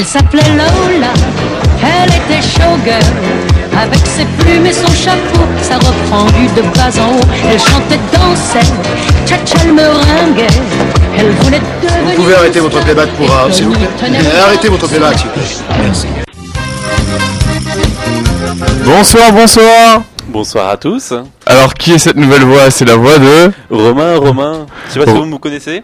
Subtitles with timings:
[0.00, 1.12] Elle s'appelait Lola,
[1.82, 3.04] elle était showgirl.
[3.78, 7.20] Avec ses plumes et son chapeau, ça reprend du de bas en haut.
[7.46, 8.66] Elle chantait, dansait,
[9.26, 10.46] tcha elle me ringuait.
[11.18, 12.16] Elle voulait devenir.
[12.16, 13.90] Vous pouvez arrêter votre playback pour Rap, s'il vous plaît.
[14.42, 15.82] Arrêtez votre playback, s'il vous plaît.
[15.84, 16.06] Merci.
[18.86, 21.12] Bonsoir, bonsoir Bonsoir à tous.
[21.44, 22.70] Alors, qui est cette nouvelle voix?
[22.70, 23.52] C'est la voix de...
[23.68, 24.66] Romain, Romain.
[24.88, 25.20] Je sais pas si Oh.
[25.20, 25.82] vous me connaissez.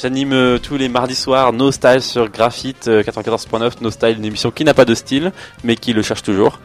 [0.00, 3.74] J'anime euh, tous les mardis soirs No Style sur Graphite euh, 94.9.
[3.80, 6.58] No Style, une émission qui n'a pas de style, mais qui le cherche toujours.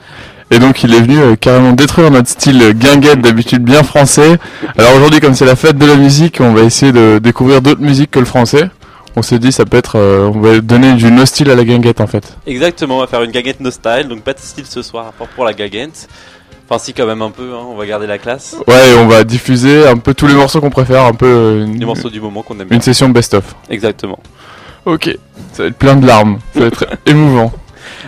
[0.51, 4.39] Et donc, il est venu euh, carrément détruire notre style euh, guinguette, d'habitude bien français.
[4.77, 7.81] Alors aujourd'hui, comme c'est la fête de la musique, on va essayer de découvrir d'autres
[7.81, 8.69] musiques que le français.
[9.15, 9.97] On s'est dit, ça peut être...
[9.97, 12.35] euh, on va donner du no style à la guinguette, en fait.
[12.47, 15.11] Exactement, on va faire une gaguette No Style, donc pas de style ce soir, à
[15.11, 16.07] part pour la gaguette.
[16.69, 18.55] Enfin si quand même un peu, hein, on va garder la classe.
[18.67, 21.25] Ouais, et on va diffuser un peu tous les morceaux qu'on préfère, un peu...
[21.25, 22.75] euh, une, Les morceaux du moment qu'on aime bien.
[22.77, 23.55] Une session best-of.
[23.71, 24.19] Exactement.
[24.85, 25.09] Ok,
[25.53, 27.51] ça va être plein de larmes, ça va être émouvant.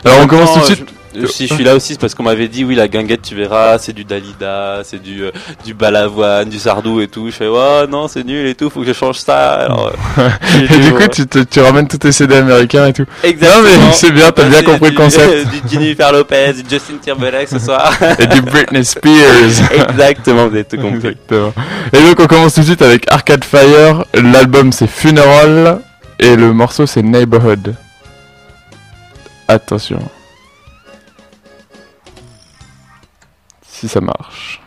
[0.06, 0.80] Alors on commence tout de suite.
[0.88, 3.36] je- si je suis là aussi, c'est parce qu'on m'avait dit oui la guinguette tu
[3.36, 5.32] verras, c'est du Dalida, c'est du euh,
[5.66, 7.28] du balavoine, du sardou et tout.
[7.28, 9.52] Je fais ouais non c'est nul et tout, faut que je change ça.
[9.54, 10.30] Alors, euh,
[10.72, 13.06] Et du coup, tu, te- tu ramènes tous tes CD américains et tout.
[13.24, 13.62] Exactement.
[13.64, 15.48] Non, mais c'est bien, t'as bien compris le concept.
[15.52, 17.94] Du Jennifer Lopez, du Justin Timberlake ce soir.
[18.20, 19.72] Et du Britney Spears.
[19.90, 20.98] Exactement, vous avez tout compris.
[20.98, 21.54] Exactement.
[21.94, 24.06] Et donc on commence tout de suite avec Arcade Fire.
[24.14, 25.80] L'album c'est Funeral
[26.20, 27.76] et le morceau c'est Neighborhood.
[29.48, 30.00] Attention.
[33.82, 34.61] Si ça marche.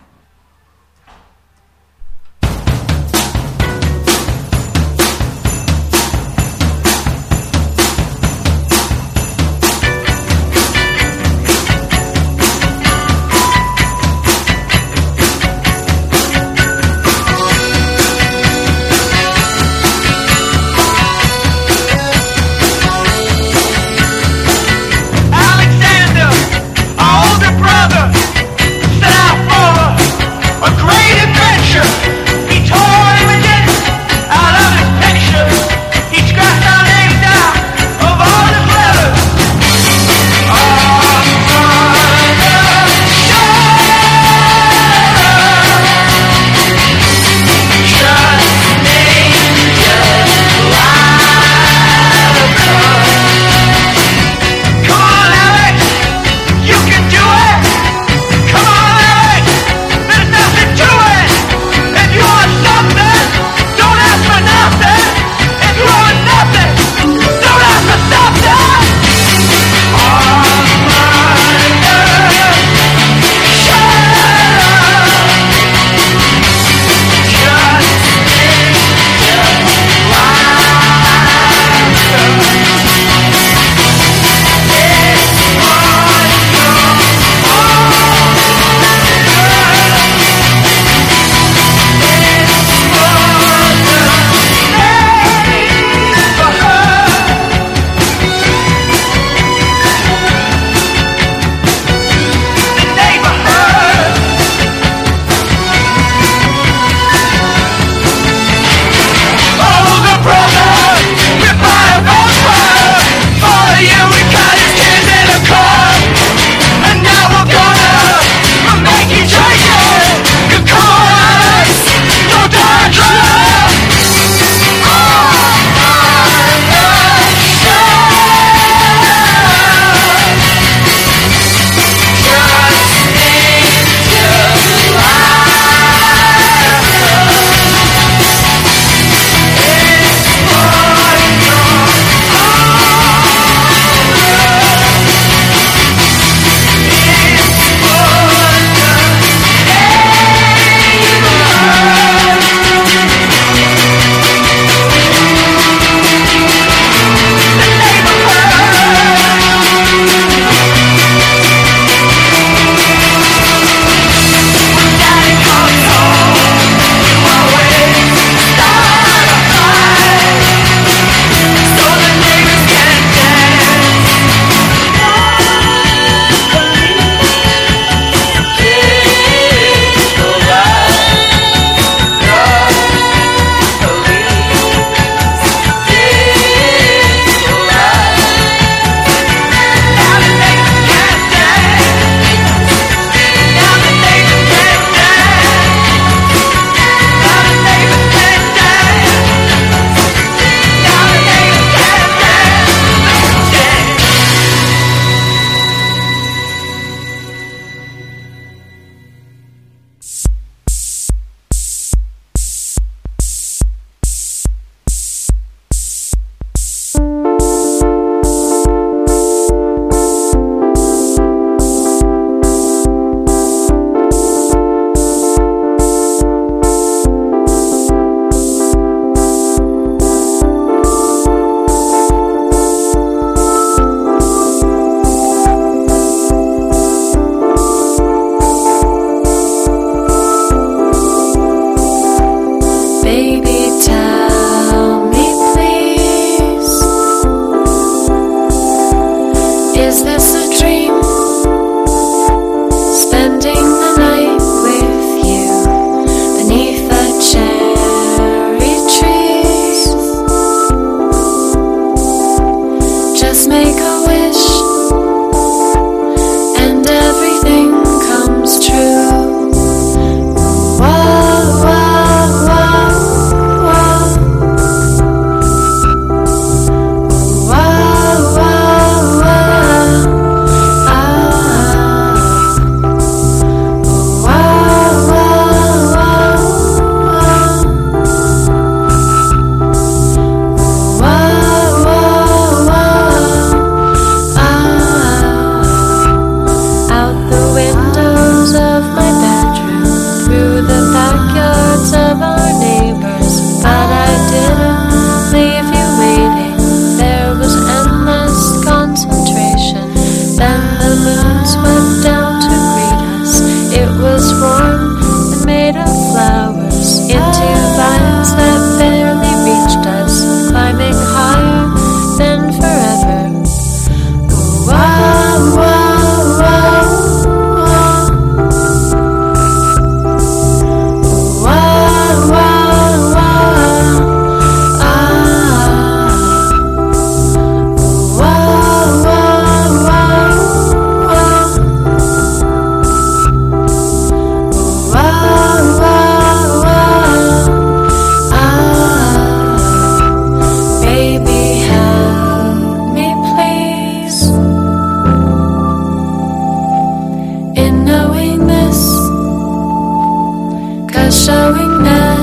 [361.53, 362.14] going now.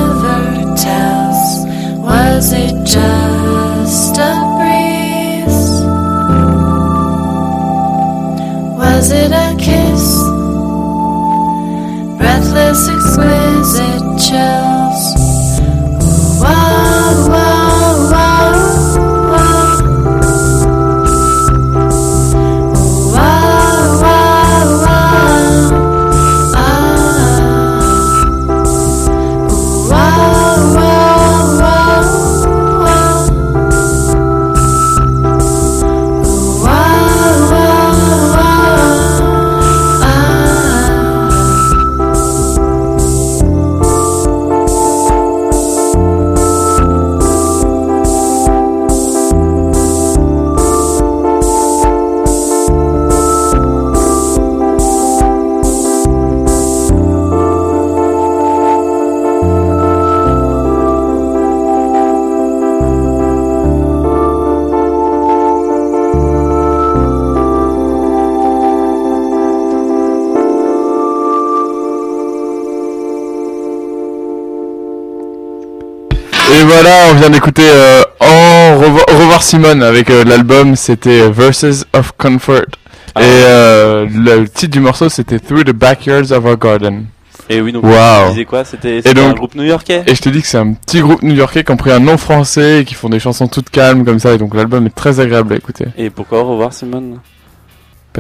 [77.22, 82.66] Vient d'écouter euh, revoir, Au revoir Simone avec euh, l'album, c'était Verses of Comfort.
[83.14, 83.22] Ah.
[83.22, 87.06] Et euh, le titre du morceau, c'était Through the Backyards of Our Garden.
[87.48, 88.64] Et oui, donc tu disais quoi?
[88.66, 90.04] C'était un groupe new-yorkais?
[90.08, 92.18] Et je te dis que c'est un petit groupe new-yorkais qui ont pris un nom
[92.18, 94.34] français et qui font des chansons toutes calmes comme ça.
[94.34, 95.86] Et donc l'album est très agréable à écouter.
[96.00, 97.20] Et pourquoi au revoir Simone?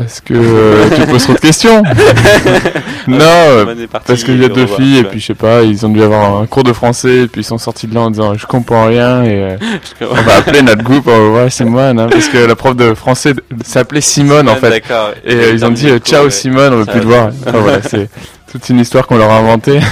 [0.01, 1.83] Parce que euh, tu poses trop de questions.
[3.07, 5.85] non, euh, parce qu'il y a deux revoir, filles et puis je sais pas, ils
[5.85, 8.09] ont dû avoir un cours de français et puis ils sont sortis de là en
[8.09, 9.57] disant je comprends rien et euh,
[10.01, 13.33] on va appeler notre groupe au revoir Simone hein, parce que la prof de français
[13.63, 14.83] s'appelait Simone en fait.
[15.23, 17.29] Et euh, ils ont dit ciao Simone, on veut plus te voir.
[17.45, 18.09] Enfin, voilà, c'est
[18.51, 19.79] toute une histoire qu'on leur a inventée.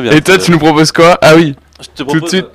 [0.00, 0.12] Bien.
[0.12, 1.16] Et toi, tu nous proposes quoi?
[1.20, 2.46] Ah oui, Je te propose, tout de suite,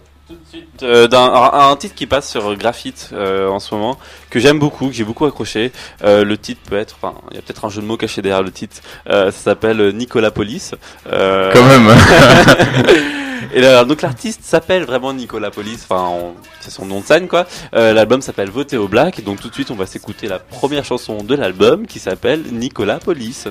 [0.84, 3.98] euh, d'un un, un titre qui passe sur Graphite euh, en ce moment
[4.30, 5.72] que j'aime beaucoup, que j'ai beaucoup accroché.
[6.04, 8.22] Euh, le titre peut être, enfin, il y a peut-être un jeu de mots caché
[8.22, 8.78] derrière le titre.
[9.06, 10.76] Ça s'appelle Nicolas Police.
[11.06, 11.90] Quand même.
[13.54, 17.48] Et là, donc l'artiste s'appelle vraiment Nicolas Police, enfin c'est son nom de scène quoi.
[17.74, 20.86] Euh, l'album s'appelle Voter au Black, donc tout de suite on va s'écouter la première
[20.86, 23.48] chanson de l'album qui s'appelle Nicolas Police.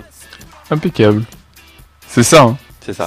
[0.71, 1.25] Impeccable.
[2.07, 2.43] C'est ça.
[2.43, 2.57] Hein.
[2.85, 3.07] C'est ça.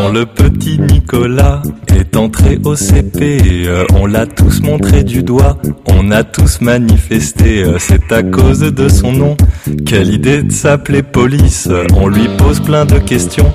[0.00, 1.60] Quand le petit Nicolas
[1.94, 7.64] est entré au CP, euh, on l'a tous montré du doigt, on a tous manifesté,
[7.64, 9.36] euh, c'est à cause de son nom.
[9.84, 13.52] Quelle idée de s'appeler police, on lui pose plein de questions,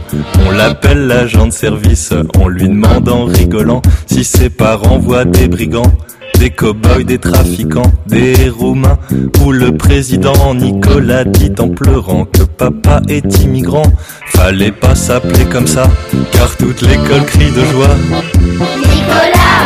[0.47, 5.47] on l'appelle l'agent de service, on lui demande en rigolant si ses parents voient des
[5.47, 5.93] brigands.
[6.39, 8.97] Des cow-boys, des trafiquants, des roumains.
[9.43, 13.91] Ou le président Nicolas dit en pleurant que papa est immigrant.
[14.27, 15.89] Fallait pas s'appeler comme ça,
[16.31, 17.95] car toute l'école crie de joie.
[18.77, 19.65] Nicolas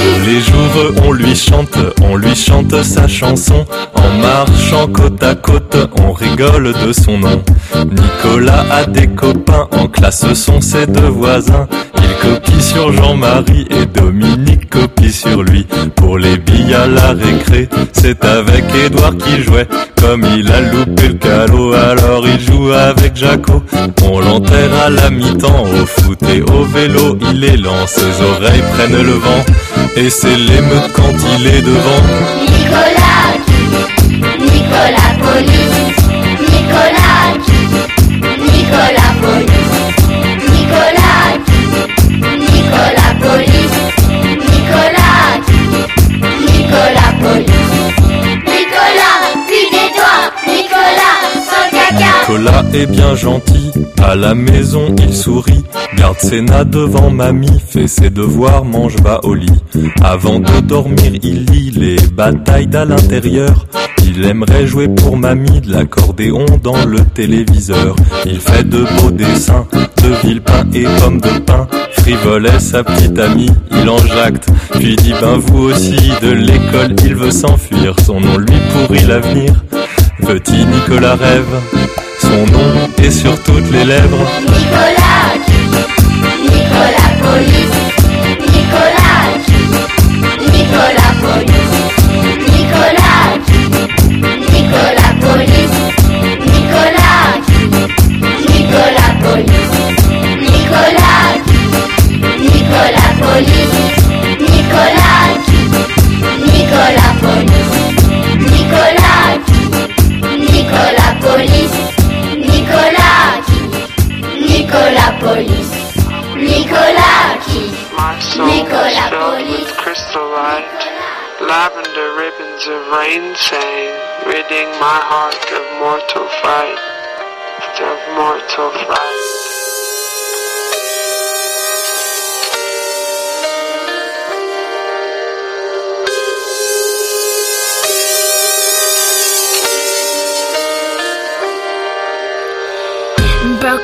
[0.00, 0.07] you.
[0.26, 3.64] Les jours on lui chante, on lui chante sa chanson.
[3.94, 7.42] En marchant côte à côte, on rigole de son nom.
[7.90, 11.66] Nicolas a des copains, en classe sont ses deux voisins.
[11.96, 15.66] Il copie sur Jean-Marie et Dominique copie sur lui.
[15.96, 19.68] Pour les billes à la récré, c'est avec Édouard qui jouait.
[20.00, 23.62] Comme il a loupé le calot, alors il joue avec Jaco.
[24.02, 27.18] On l'enterre à la mi-temps, au foot et au vélo.
[27.32, 29.44] Il est lent, ses oreilles prennent le vent
[30.20, 32.02] c'est l'émeute quand il est devant.
[32.40, 33.38] Nicolas
[34.40, 35.94] Nicolas Police.
[36.40, 37.22] Nicolas
[38.40, 39.47] Nicolas Police
[52.28, 53.70] Nicolas est bien gentil,
[54.02, 55.64] à la maison il sourit,
[55.96, 59.62] garde nains devant mamie, fait ses devoirs, mange, va au lit.
[60.02, 63.66] Avant de dormir, il lit les batailles d'à l'intérieur.
[64.04, 67.96] Il aimerait jouer pour mamie de l'accordéon dans le téléviseur.
[68.26, 71.66] Il fait de beaux dessins, de villepin et pommes de pain.
[71.92, 76.94] Frivole est sa petite amie, il en jacte, puis dit ben vous aussi de l'école
[77.06, 79.54] il veut s'enfuir, son nom lui pourrit l'avenir.
[80.26, 81.46] Petit Nicolas rêve,
[82.20, 84.26] son nom est sur toutes les lèvres.
[84.42, 85.34] Nicolas,
[86.42, 87.78] Nicolas Police,
[88.40, 89.38] Nicolas,
[90.52, 90.97] Nicolas.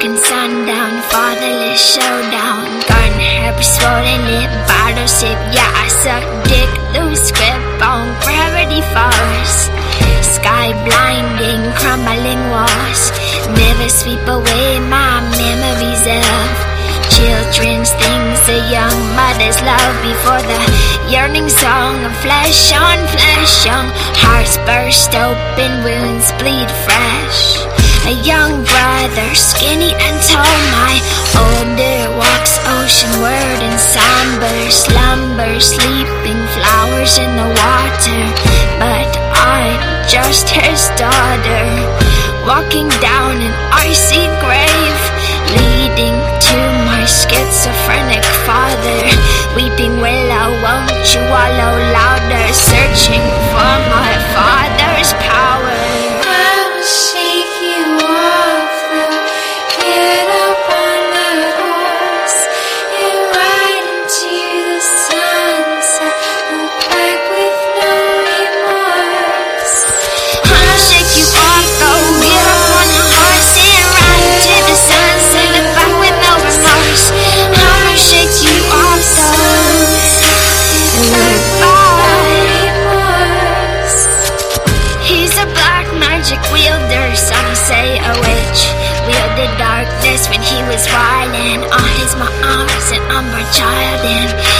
[0.04, 2.68] Sundown, fatherless showdown.
[2.84, 5.32] Garden herb, swollen lip, bottle sip.
[5.49, 9.73] Yeah, I suck dick, lose grip on gravity falls.
[10.20, 13.02] Sky blinding, crumbling walls.
[13.56, 16.52] Never sweep away my memories of
[17.08, 18.40] children's things.
[18.52, 20.61] A young mother's love before the
[21.08, 23.64] yearning song of flesh on flesh.
[23.64, 23.88] Young
[24.20, 27.74] hearts burst open, wounds bleed fresh.
[28.04, 30.94] A young brother, skinny and tall, my
[31.40, 38.23] older walks oceanward in somber slumber, sleeping flowers in the water.
[38.76, 41.64] But I'm just his daughter,
[42.44, 45.00] walking down an icy grave,
[45.56, 49.00] leading to my schizophrenic father.
[49.56, 55.74] Weeping willow, won't you wallow louder, searching for my father's power?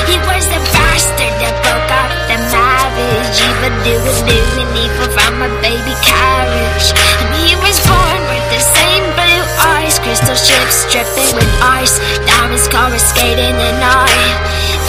[0.09, 3.39] He was the bastard that broke up the marriage.
[3.45, 6.89] Evil doing, doing evil from a baby carriage.
[7.21, 12.69] And he was born with the same blue eyes, crystal ships dripping with ice, diamonds
[12.69, 14.39] coruscating the night.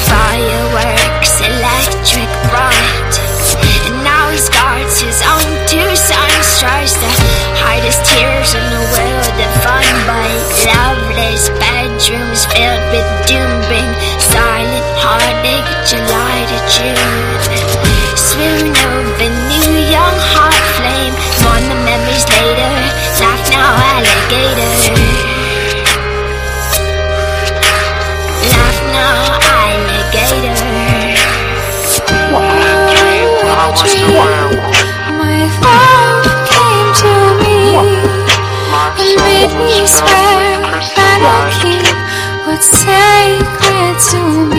[0.07, 3.13] Fireworks, electric bright.
[3.87, 7.09] And now he's guards his own two sons, tries to
[7.59, 9.04] hide his tears in the world
[16.85, 18.17] June.
[18.17, 22.73] Swoon over new young heart flame, mourn the memories later.
[23.21, 24.75] Laugh now, alligator.
[28.53, 29.17] Laugh now,
[29.61, 30.57] alligator.
[33.47, 33.73] I.
[35.21, 37.57] My father came to me
[38.81, 40.61] and made me swear
[40.95, 41.53] that light.
[41.61, 41.85] keep
[42.45, 44.54] what's sacred to me.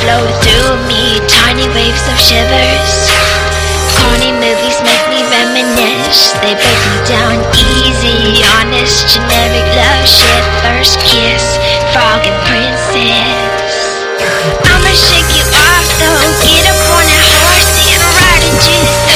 [0.00, 2.90] Flow through me, tiny waves of shivers.
[4.00, 6.32] Corny movies make me reminisce.
[6.40, 10.44] They break me down easy, honest, generic love shit.
[10.64, 11.44] First kiss,
[11.92, 13.76] frog and princess.
[14.64, 16.32] I'ma shake you off though.
[16.40, 19.09] Get up on that horse and ride into the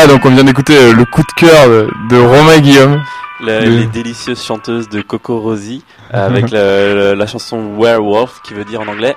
[0.00, 3.02] voilà, donc on vient d'écouter euh, le coup de cœur de, de Romain Guillaume.
[3.40, 8.54] La- Le- Les délicieuses chanteuses de Coco Rosie avec la, la- la chanson Werewolf qui
[8.54, 9.14] veut dire en anglais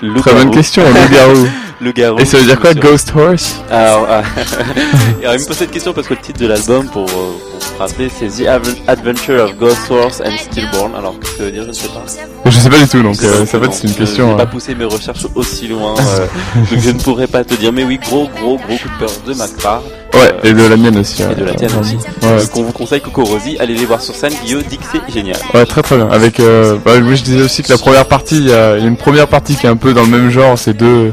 [0.00, 1.46] Le Très bonne question, le garou.
[1.80, 2.18] Le garou.
[2.18, 2.72] Et ça veut dire quoi.
[2.72, 4.22] Ghost Horse Alors, euh,
[5.22, 7.62] alors, il me pose cette question parce que le titre de l'album, pour, euh, pour
[7.62, 8.46] se rappeler, c'est The
[8.86, 10.94] Adventure of Ghost Horse and Stillborn.
[10.94, 12.04] Alors, qu'est-ce que ça veut dire Je ne sais pas.
[12.50, 14.24] Je sais pas du tout, donc euh, ça va être une question.
[14.24, 16.26] Je n'ai euh, pas poussé mes recherches aussi loin, euh,
[16.70, 17.72] donc je ne pourrais pas te dire.
[17.72, 19.82] Mais oui, gros, gros, gros coup de cœur de ma part.
[20.14, 21.22] Ouais, Euh, et de la mienne aussi.
[21.22, 21.34] et ouais.
[21.34, 21.96] de la tienne aussi.
[22.22, 22.42] Ouais.
[22.52, 24.32] Qu'on vous conseille Coco Rosie, allez les voir sur scène.
[24.44, 25.36] Guillaume dit que c'est génial.
[25.54, 26.08] Ouais, très très bien.
[26.10, 28.82] Avec, euh, bah, oui, je disais aussi que la première partie, il y, a il
[28.82, 30.58] y a une première partie qui est un peu dans le même genre.
[30.58, 31.12] C'est deux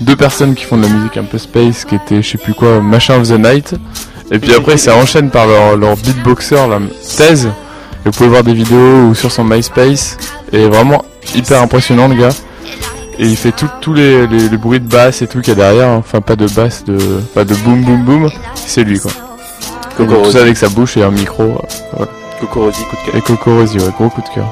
[0.00, 2.52] deux personnes qui font de la musique un peu space, qui était je sais plus
[2.54, 3.74] quoi, Machin of the Night.
[4.30, 6.80] Et puis après, ça enchaîne par leur leur beatboxer, la
[7.16, 7.46] thèse.
[7.46, 7.50] Et
[8.06, 10.16] vous pouvez voir des vidéos ou sur son MySpace.
[10.52, 12.28] Et vraiment hyper impressionnant le gars.
[13.18, 15.52] Et il fait tout- tous les, les, les bruits de basse et tout qu'il y
[15.52, 15.88] a derrière.
[15.88, 15.96] hein.
[15.98, 16.98] Enfin, pas de basse, de,
[17.34, 18.30] pas de boom boom boom.
[18.54, 19.10] C'est lui quoi.
[19.96, 21.42] Coco tout ça avec sa bouche et un micro.
[21.44, 21.56] euh,
[21.94, 22.12] voilà.
[22.40, 23.16] Coco Rosie, coup de cœur.
[23.16, 24.46] Et Coco Rosie, ouais, gros coup de cœur.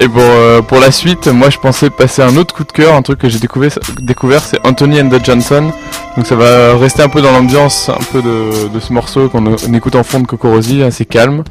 [0.00, 2.94] Et pour, euh, pour la suite, moi je pensais passer un autre coup de cœur,
[2.94, 5.72] un truc que j'ai découvert, découvert c'est Anthony and the Johnson.
[6.16, 9.44] Donc ça va rester un peu dans l'ambiance un peu de, de ce morceau qu'on
[9.46, 11.42] on écoute en fond de Coco Rosie, assez calme.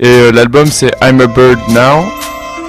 [0.00, 2.04] Et euh, l'album c'est I'm a Bird Now.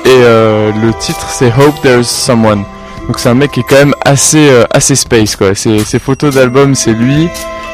[0.06, 2.64] Et euh, le titre c'est Hope There's Someone.
[3.08, 5.56] Donc c'est un mec qui est quand même assez, euh, assez space quoi.
[5.56, 7.30] Ses, ses photos d'album c'est lui,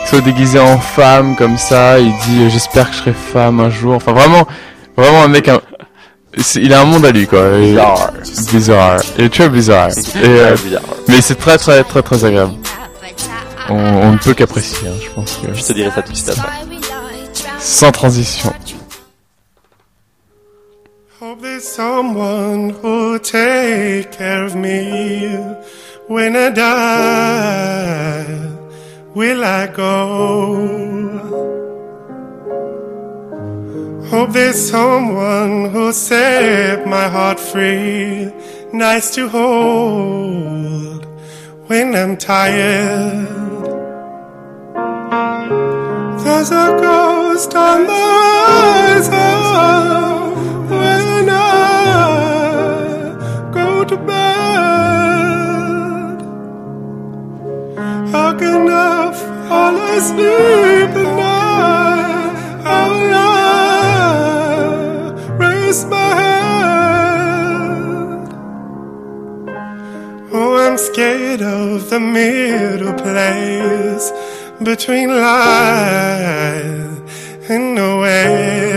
[0.07, 1.99] soit déguisé en femme comme ça.
[1.99, 3.93] Il dit euh, j'espère que je serai femme un jour.
[3.95, 4.47] Enfin vraiment,
[4.97, 5.61] vraiment un mec un-
[6.55, 7.49] il a un monde à lui quoi.
[7.57, 8.11] Et- Bizarre.
[8.51, 8.99] Bizarre.
[9.17, 9.89] Il est très bizarre.
[9.89, 10.55] Et, euh,
[11.07, 12.53] mais c'est très très très très agréable.
[13.69, 16.17] On, on ne peut qu'apprécier, hein, je pense que Je te dirai ça tout de
[16.17, 16.49] suite après.
[17.59, 18.51] sans transition.
[21.19, 25.27] Hope there's someone who'll take care of me
[26.07, 28.23] when I die.
[29.13, 29.97] Will I go?
[34.09, 38.31] Hope there's someone who'll set my heart free,
[38.71, 41.05] nice to hold
[41.67, 43.27] when I'm tired.
[46.23, 48.05] There's a ghost on the
[49.11, 50.28] horizon
[53.89, 54.19] to bed.
[58.13, 59.11] How can I
[59.47, 62.33] fall asleep at night?
[62.65, 63.39] How will I
[65.43, 66.69] raise my head?
[70.31, 74.05] Oh, I'm scared of the middle place
[74.61, 76.99] between life
[77.49, 78.69] and nowhere.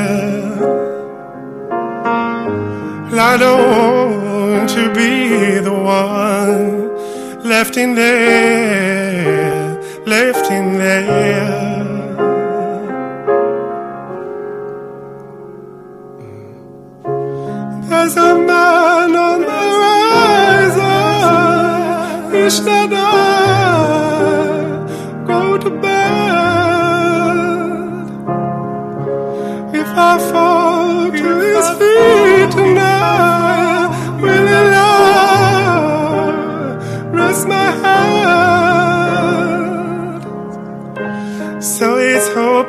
[3.15, 4.02] I don't oh,
[6.07, 11.63] one left in there, left in there.
[17.89, 20.93] There's a man on the horizon.
[22.33, 22.97] Wish that I
[25.27, 26.03] go to bed.
[29.81, 32.22] If I fall to his feet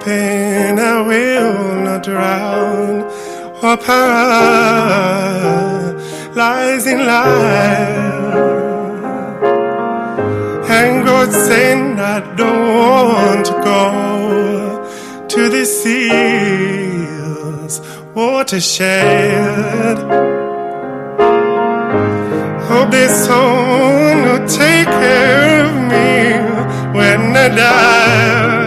[0.03, 3.03] hoping I will not drown
[3.63, 4.35] or paralyze
[6.87, 8.33] in life.
[10.69, 12.67] And God saying I don't
[13.13, 14.85] want to go
[15.29, 16.21] to the seas
[18.13, 19.97] watershed.
[22.67, 26.41] Hope there's someone who'll take care of me
[26.97, 28.62] when I die.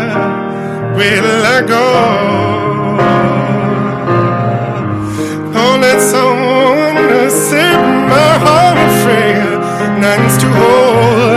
[0.97, 1.87] Will I go?
[5.55, 7.79] Oh, let someone set
[8.09, 11.36] my heart free, nuns to hold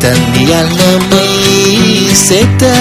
[0.00, 1.10] tanıyalım
[2.14, 2.76] seta.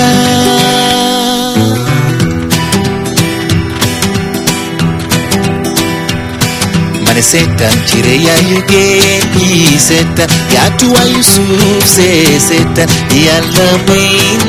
[7.21, 8.99] seta chire ya yuge
[9.35, 13.37] ni seta ya tuwa yusuf se seta ya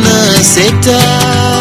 [0.04, 1.59] la seta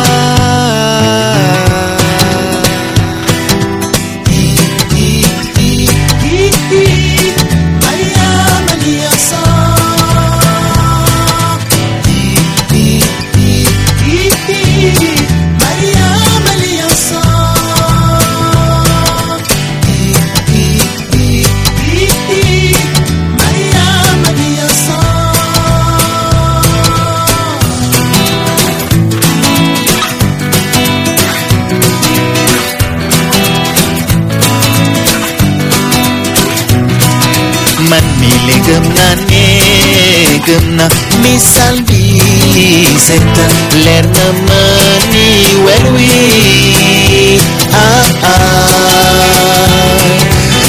[41.37, 43.45] salviisetta
[43.85, 45.27] lerna mani
[45.65, 46.09] welwi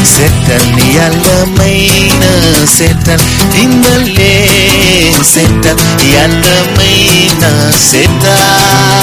[0.05, 2.33] settan yalla mayna
[2.77, 3.20] settan
[3.53, 4.35] dinnalle
[5.33, 5.81] settan
[6.12, 7.51] yalla mayna
[7.90, 9.00] settan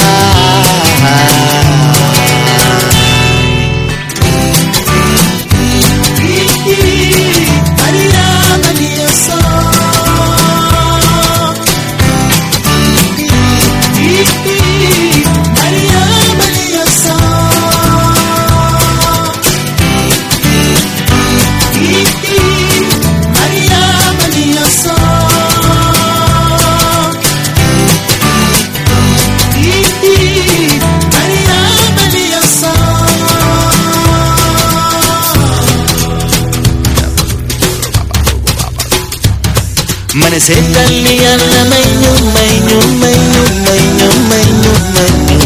[40.37, 45.41] Preséntale a la mañu, mañu, mañu, mañu, mañu, mañu.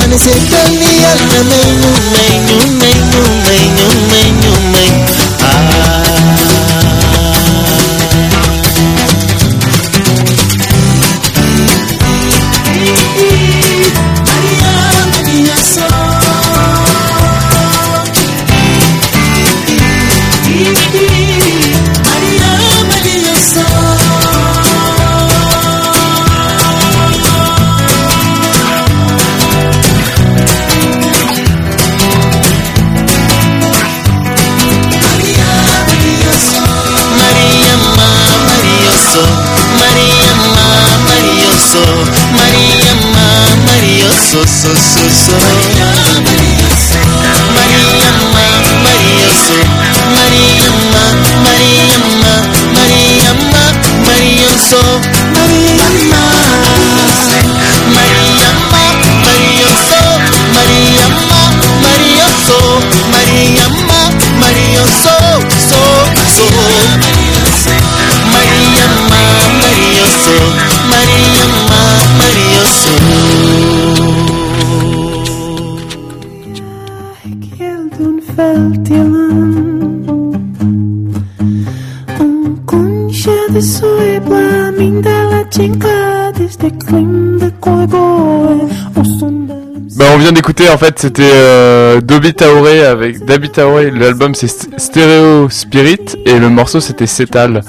[0.00, 2.87] Preséntale a la mañu, mañu, mañu.
[90.48, 96.16] D'écouter en fait c'était euh, Dobby Taoré avec Dabi Taoré l'album c'est St- Stereo Spirit
[96.24, 97.60] et le morceau c'était Cetal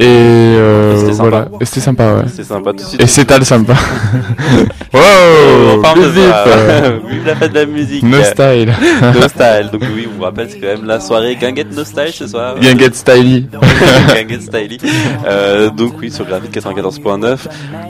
[0.00, 1.28] et euh, c'était sympa.
[1.28, 3.02] voilà et c'était sympa ouais C'est sympa tout de suite.
[3.02, 3.74] et Cetal sympa
[4.94, 5.00] wow
[5.76, 6.44] on parle de ça.
[6.46, 8.02] euh, Vive la fête de la musique.
[8.02, 9.68] No style no style.
[9.72, 12.54] Donc oui, on vous rappelle, c'est quand même la soirée Guinguette No Style ce soir.
[12.60, 13.46] Guinguette Styly
[14.14, 14.78] Guinguette Styly.
[15.26, 17.36] Euh, donc oui, sur Graphite 94.9.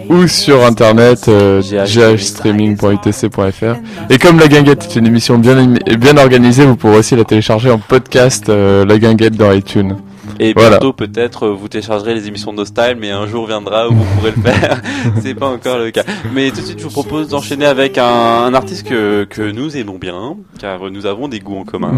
[0.09, 3.77] ou sur internet euh, GH ghstreaming.itc.fr
[4.11, 7.71] et comme la guinguette est une émission bien bien organisée vous pourrez aussi la télécharger
[7.71, 9.97] en podcast euh, la guinguette dans iTunes
[10.43, 10.71] Et Voilà.
[10.79, 14.05] bientôt peut-être euh, vous téléchargerez les émissions No Style, mais un jour viendra où vous
[14.17, 14.81] pourrez le faire.
[15.23, 16.03] c'est pas encore le cas.
[16.33, 19.77] Mais tout de suite, je vous propose d'enchaîner avec un, un artiste que, que nous
[19.77, 21.93] aimons bien, car nous avons des goûts en commun.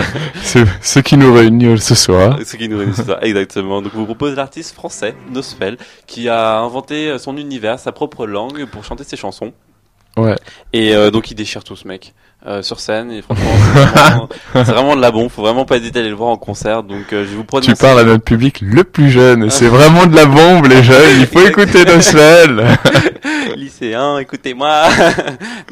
[0.42, 3.80] ce, ce qui nous réunit ce soir Ce qui nous réunit ce soir, exactement.
[3.80, 5.76] Donc, je vous propose l'artiste français, Nosfell,
[6.08, 9.52] qui a inventé son univers, sa propre langue pour chanter ses chansons.
[10.16, 10.34] ouais
[10.72, 12.12] Et euh, donc, il déchire tout ce mec.
[12.46, 15.30] Euh, sur scène et franchement c'est vraiment, de la bombe.
[15.30, 16.82] Faut vraiment pas hésiter à aller le voir en concert.
[16.82, 17.72] Donc euh, je vais vous prononcer.
[17.72, 19.50] Tu parles à notre public le plus jeune.
[19.54, 21.20] C'est vraiment de la bombe, les jeunes.
[21.20, 22.64] Il faut écouter Nosfell.
[23.56, 24.88] lycéen, écoutez-moi.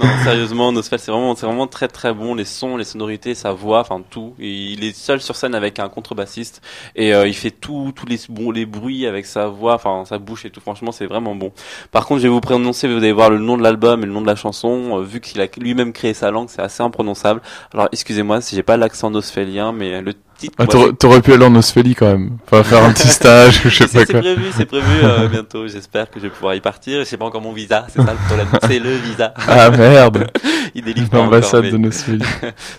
[0.00, 2.34] non, sérieusement, Nosfell, c'est vraiment, c'est vraiment très très bon.
[2.34, 4.34] Les sons, les sonorités, sa voix, enfin tout.
[4.38, 6.62] Et il est seul sur scène avec un contrebassiste
[6.94, 10.18] et euh, il fait tout, tous les bon, les bruits avec sa voix, enfin sa
[10.18, 10.60] bouche et tout.
[10.60, 11.52] Franchement, c'est vraiment bon.
[11.90, 14.12] Par contre, je vais vous prononcer, vous allez voir le nom de l'album et le
[14.12, 14.98] nom de la chanson.
[14.98, 17.40] Euh, vu qu'il a lui-même créé sa langue, c'est assez imprononçable.
[17.74, 20.54] Alors, excusez-moi si j'ai pas l'accent nosphélien, mais le titre.
[20.58, 22.36] Ah, t'aurais- pu aller en Osphélie quand même.
[22.46, 24.20] Enfin, faire un petit stage, je sais c'est pas c'est quoi.
[24.20, 25.68] prévu, c'est prévu euh, bientôt.
[25.68, 26.98] J'espère que je vais pouvoir y partir.
[27.00, 28.48] Je sais pas encore mon visa, c'est ça le problème.
[28.68, 29.34] C'est le visa.
[29.48, 30.30] Ah, merde.
[30.74, 31.18] Il délivre pas.
[31.18, 32.24] L'ambassade mais- de Nosphélie.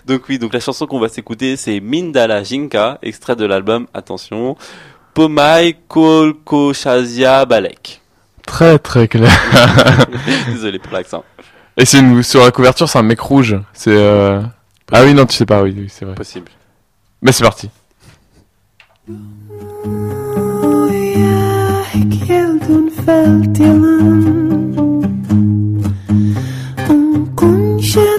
[0.06, 3.86] Donc oui, donc la chanson qu'on va s'écouter, c'est Mindala Jinka, extrait de l'album.
[3.94, 4.56] Attention,
[5.14, 8.00] Pomai Kolkoshazia Balek.
[8.46, 9.30] Très très clair.
[10.52, 11.24] Désolé pour l'accent.
[11.76, 13.56] Et c'est une, sur la couverture, c'est un mec rouge.
[13.72, 14.40] C'est euh...
[14.92, 16.14] Ah oui, non, tu sais pas, oui, oui c'est vrai.
[16.14, 16.50] Possible.
[17.22, 17.70] Mais c'est parti.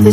[0.05, 0.11] de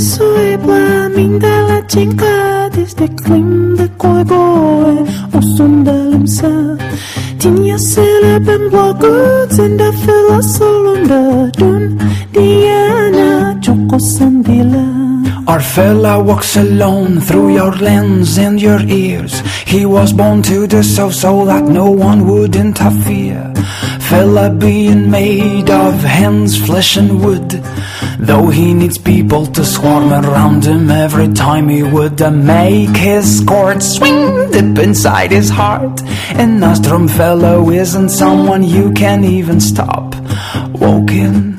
[7.43, 11.99] de koiboe O sundalimsa Tinha sele ben blogut Zenda fela solunda Dun
[12.33, 15.03] Diana Choco sandila
[15.49, 19.41] Our fella walks alone through your lens and your ears.
[19.67, 23.53] He was born to do so so that no one would interfere.
[23.99, 27.61] Fella being made of hands, flesh and wood.
[28.19, 33.43] Though he needs people to swarm around him every time he would uh, make his
[33.47, 36.03] cord swing deep inside his heart.
[36.35, 40.15] And Nostrum fellow isn't someone you can even stop
[40.73, 41.53] walking.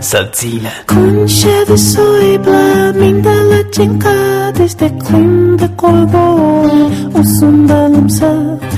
[0.00, 0.70] Subtile.
[0.86, 8.75] Concha de suebla, mindala cinca Desde klim de koiboe O Tinha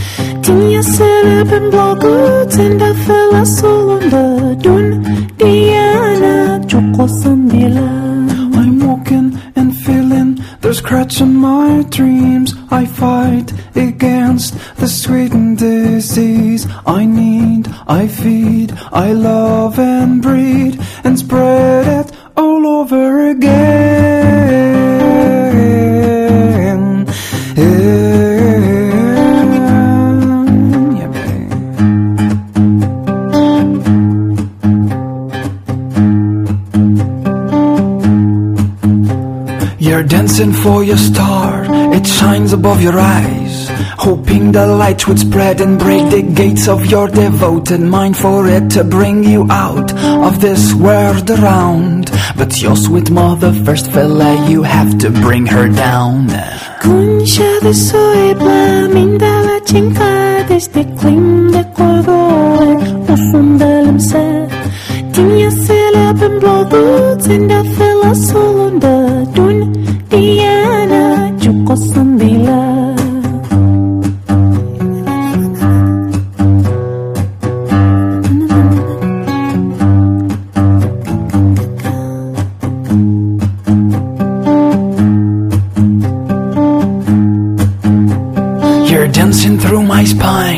[0.82, 5.04] sele ben blogut Zenda fela solunda Dun
[5.38, 7.88] Diana Choco sandila
[8.60, 12.54] I'm walking and feeling the scratch in my dreams.
[12.70, 16.66] I fight against the sweet disease.
[16.86, 23.97] I need, I feed, I love and breed and spread it all over again.
[40.68, 41.64] For your star,
[41.96, 43.68] it shines above your eyes.
[44.06, 48.68] Hoping the light would spread and break the gates of your devoted mind for it
[48.76, 49.90] to bring you out
[50.28, 52.10] of this world around.
[52.36, 56.26] But your sweet mother first, fella, you have to bring her down.
[56.28, 56.36] De
[59.68, 60.18] Tinha
[67.28, 67.62] in the
[68.14, 68.94] solunda
[69.34, 69.58] dun
[70.08, 71.28] diana
[88.90, 90.57] You're dancing through my spine.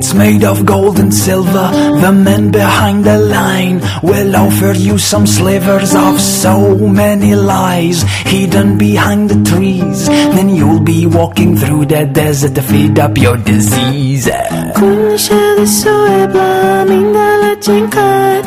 [0.00, 1.68] It's made of gold and silver.
[2.00, 8.78] The man behind the line will offer you some slivers of so many lies hidden
[8.78, 10.08] behind the trees.
[10.08, 14.24] Then you'll be walking through the desert to feed up your disease.
[14.72, 18.40] Concha de suebla, mindala cinca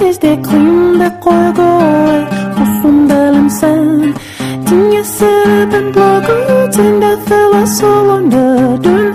[4.65, 5.93] Tinha sele ben
[7.27, 8.43] fela solunda
[8.83, 9.12] Dun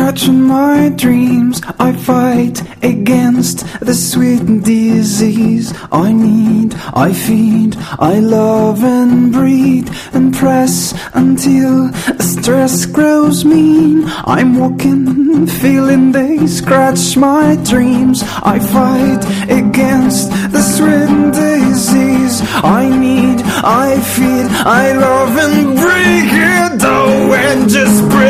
[0.00, 1.60] scratch my dreams.
[1.78, 5.74] I fight against the sweet disease.
[5.92, 14.04] I need, I feed, I love and breed and press until stress grows mean.
[14.24, 18.22] I'm walking feeling they scratch my dreams.
[18.54, 22.40] I fight against the sweet disease.
[22.80, 23.42] I need,
[23.84, 24.46] I feed,
[24.82, 28.29] I love and break it down and just spread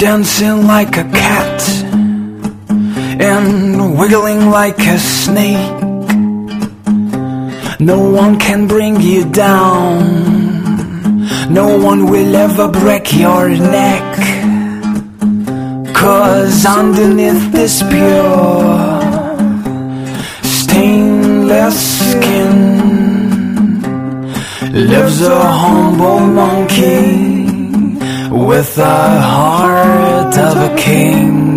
[0.00, 1.60] dancing like a cat
[3.20, 5.82] and wiggling like a snake.
[7.78, 9.98] No one can bring you down.
[11.52, 14.16] No one will ever break your neck.
[15.94, 19.00] Cause underneath this pure
[20.42, 21.78] stainless
[22.12, 22.56] skin
[24.72, 27.29] lives a humble monkey
[28.30, 31.49] with the heart of a king.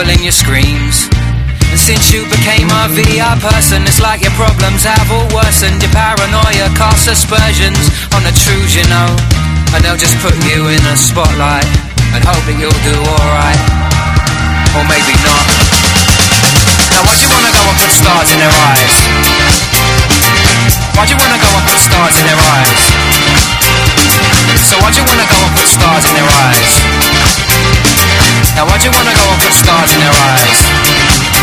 [0.00, 1.08] Stifling your screams.
[1.68, 5.76] And since you became a VR person, it's like your problems have all worsened.
[5.82, 9.12] Your paranoia casts aspersions on the truths you know.
[9.76, 11.68] And they'll just put you in a spotlight
[12.16, 13.60] and hope that you'll do alright.
[14.72, 15.44] Or maybe not.
[16.96, 18.96] Now why'd you wanna go and put stars in their eyes?
[20.96, 22.82] Why'd you wanna go and put stars in their eyes?
[24.64, 27.79] So why'd you wanna go and put stars in their eyes?
[28.60, 30.60] Now why'd you wanna go and put stars in their eyes?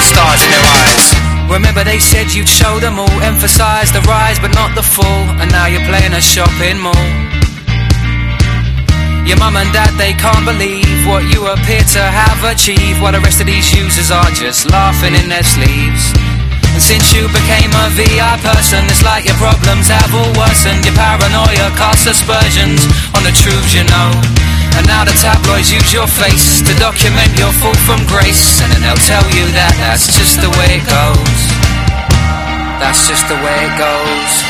[0.06, 1.06] Stars in their eyes.
[1.50, 5.50] Remember they said you'd show them all, emphasize the rise but not the fall, and
[5.50, 7.08] now you're playing a shopping mall.
[9.26, 13.24] Your mum and dad, they can't believe what you appear to have achieved, while the
[13.26, 16.14] rest of these users are just laughing in their sleeves.
[16.70, 20.86] And since you became a VI person, it's like your problems have all worsened.
[20.86, 22.86] Your paranoia casts aspersions
[23.18, 24.14] on the truths you know.
[24.76, 28.62] And now the tabloids use your face to document your fall from grace.
[28.62, 31.42] And then they'll tell you that that's just the way it goes.
[32.82, 34.47] That's just the way it goes.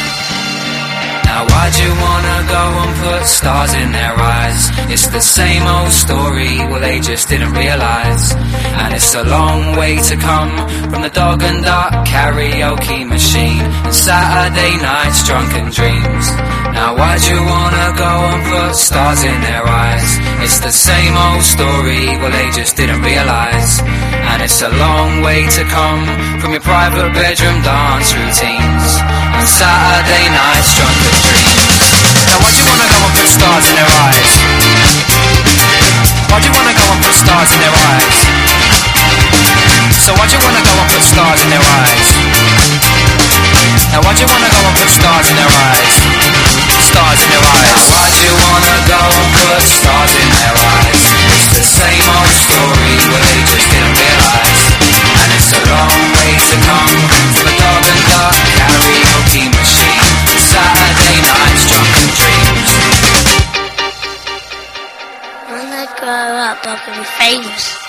[1.28, 4.62] Now why'd you wanna go and put stars in their eyes?
[4.94, 8.34] It's the same old story, well they just didn't realise.
[8.82, 10.54] And it's a long way to come
[10.90, 16.26] from the dog and duck karaoke machine and Saturday nights drunken dreams.
[16.78, 20.10] Now why'd you wanna go and put stars in their eyes?
[20.46, 23.82] It's the same old story, well they just didn't realise.
[24.38, 26.06] And it's a long way to come
[26.38, 29.02] from your private bedroom dance routines
[29.34, 31.90] and Saturday nights drunken dreams.
[32.30, 34.32] Now why'd you wanna go and put stars in their eyes?
[36.30, 38.18] Why'd you wanna go and put stars in their eyes?
[40.06, 42.08] So why'd you wanna go and put stars in their eyes?
[43.90, 45.94] Now why'd you wanna go and put stars in their eyes?
[46.86, 47.74] Stars in their eyes.
[47.74, 50.97] Now Why'd you wanna go and put stars in their eyes?
[51.68, 54.64] Same old story, but they just didn't realise.
[55.20, 56.96] And it's a long way to come
[57.36, 60.00] from a and karaoke machine.
[60.48, 62.72] Saturday nights, drunken dreams.
[65.52, 67.87] When I grow up, I'll be famous.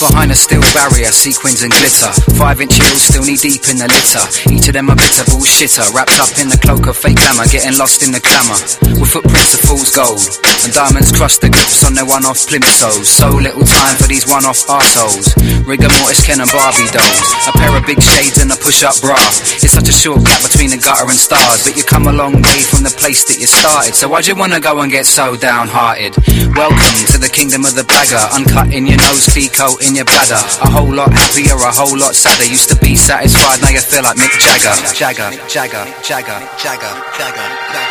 [0.00, 2.08] Behind a steel barrier, sequins and glitter.
[2.40, 4.24] Five inch heels still knee deep in the litter.
[4.48, 5.84] Each of them a bitter bullshitter.
[5.92, 8.56] Wrapped up in the cloak of fake glamour, getting lost in the clamour.
[8.96, 10.24] With footprints of fool's gold.
[10.64, 13.12] And diamonds crust the grips on their one off plimsolls.
[13.12, 15.36] So little time for these one off arseholes.
[15.68, 17.28] Rigor mortis, Ken and Barbie dolls.
[17.48, 19.20] A pair of big shades and a push up bra.
[19.60, 21.60] It's such a short gap between the gutter and stars.
[21.60, 23.92] But you come a long way from the place that you started.
[23.92, 26.16] So why'd you wanna go and get so downhearted?
[26.56, 28.20] Welcome to the kingdom of the bagger.
[28.32, 30.40] Uncut in your nose, coat in your bladder.
[30.62, 32.44] A whole lot happier, a whole lot sadder.
[32.44, 34.74] Used to be satisfied, now you feel like Mick Jagger.
[34.94, 37.89] Jagger, Jagger, Jagger, Jagger, Jagger, Jagger.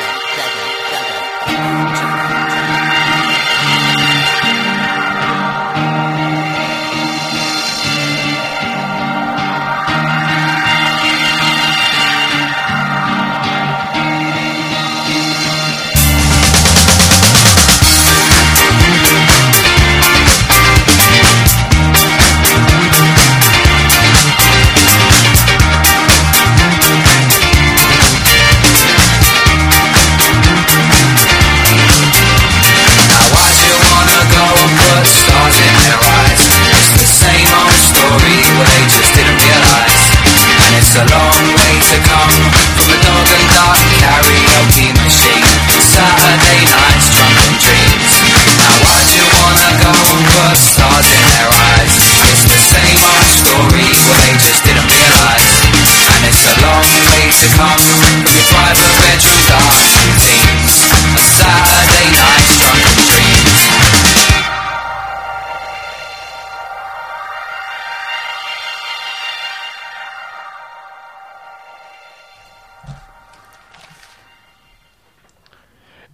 [40.90, 42.34] It's a long way to come
[42.74, 45.46] from a dog and dark karaoke machine.
[45.86, 48.10] Saturday nights, drunken dreams.
[48.58, 51.94] Now why do you wanna go and put stars in their eyes?
[52.26, 55.62] It's the same old story, but they just didn't realise.
[56.10, 60.74] And it's a long way to come from your private bedroom dark routines.
[60.90, 63.39] A Saturday nights, drunken dreams.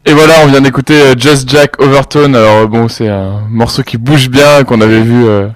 [0.06, 2.36] Et voilà, on vient d'écouter euh, Just Jack Overtone.
[2.36, 5.26] Alors bon, c'est un morceau qui bouge bien, qu'on avait vu.
[5.26, 5.48] euh,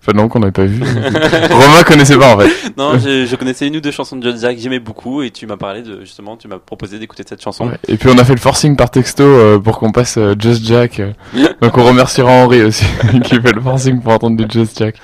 [0.00, 0.80] Enfin non, qu'on n'avait pas vu.
[1.50, 2.48] Romain connaissait pas en fait.
[2.78, 5.46] Non, je, je connaissais une ou deux chansons de Just Jack, j'aimais beaucoup et tu
[5.46, 7.66] m'as parlé de justement, tu m'as proposé d'écouter cette chanson.
[7.66, 7.76] Ouais.
[7.88, 10.64] Et puis on a fait le forcing par texto euh, pour qu'on passe euh, Just
[10.64, 11.00] Jack.
[11.00, 11.12] euh.
[11.60, 12.86] Donc on remerciera Henri aussi
[13.24, 14.94] qui fait le forcing pour entendre du Just Jack.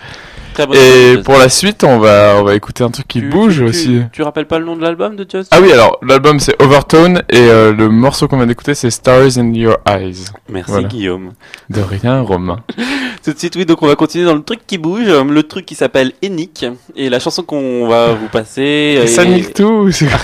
[0.54, 3.56] Très bonne Et pour la suite, on va on va écouter un truc qui bouge
[3.56, 4.00] tu, aussi.
[4.12, 7.22] Tu rappelles pas le nom de l'album de Just Ah oui, alors l'album c'est Overtone
[7.28, 10.24] et euh, le morceau qu'on vient d'écouter c'est Stars in Your Eyes.
[10.48, 10.88] Merci Voilà.
[10.88, 11.32] Guillaume.
[11.70, 12.60] De rien, Romain.
[13.24, 15.42] Tout de suite, oui, donc on va continuer dans le truc qui bouge, euh, le
[15.44, 19.00] truc qui s'appelle Enic, et la chanson qu'on va vous passer...
[19.02, 20.18] Et ça est- nique tout C'est quoi,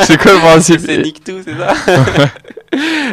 [0.00, 1.72] c'est quoi le principe C'est nique tout, c'est ça?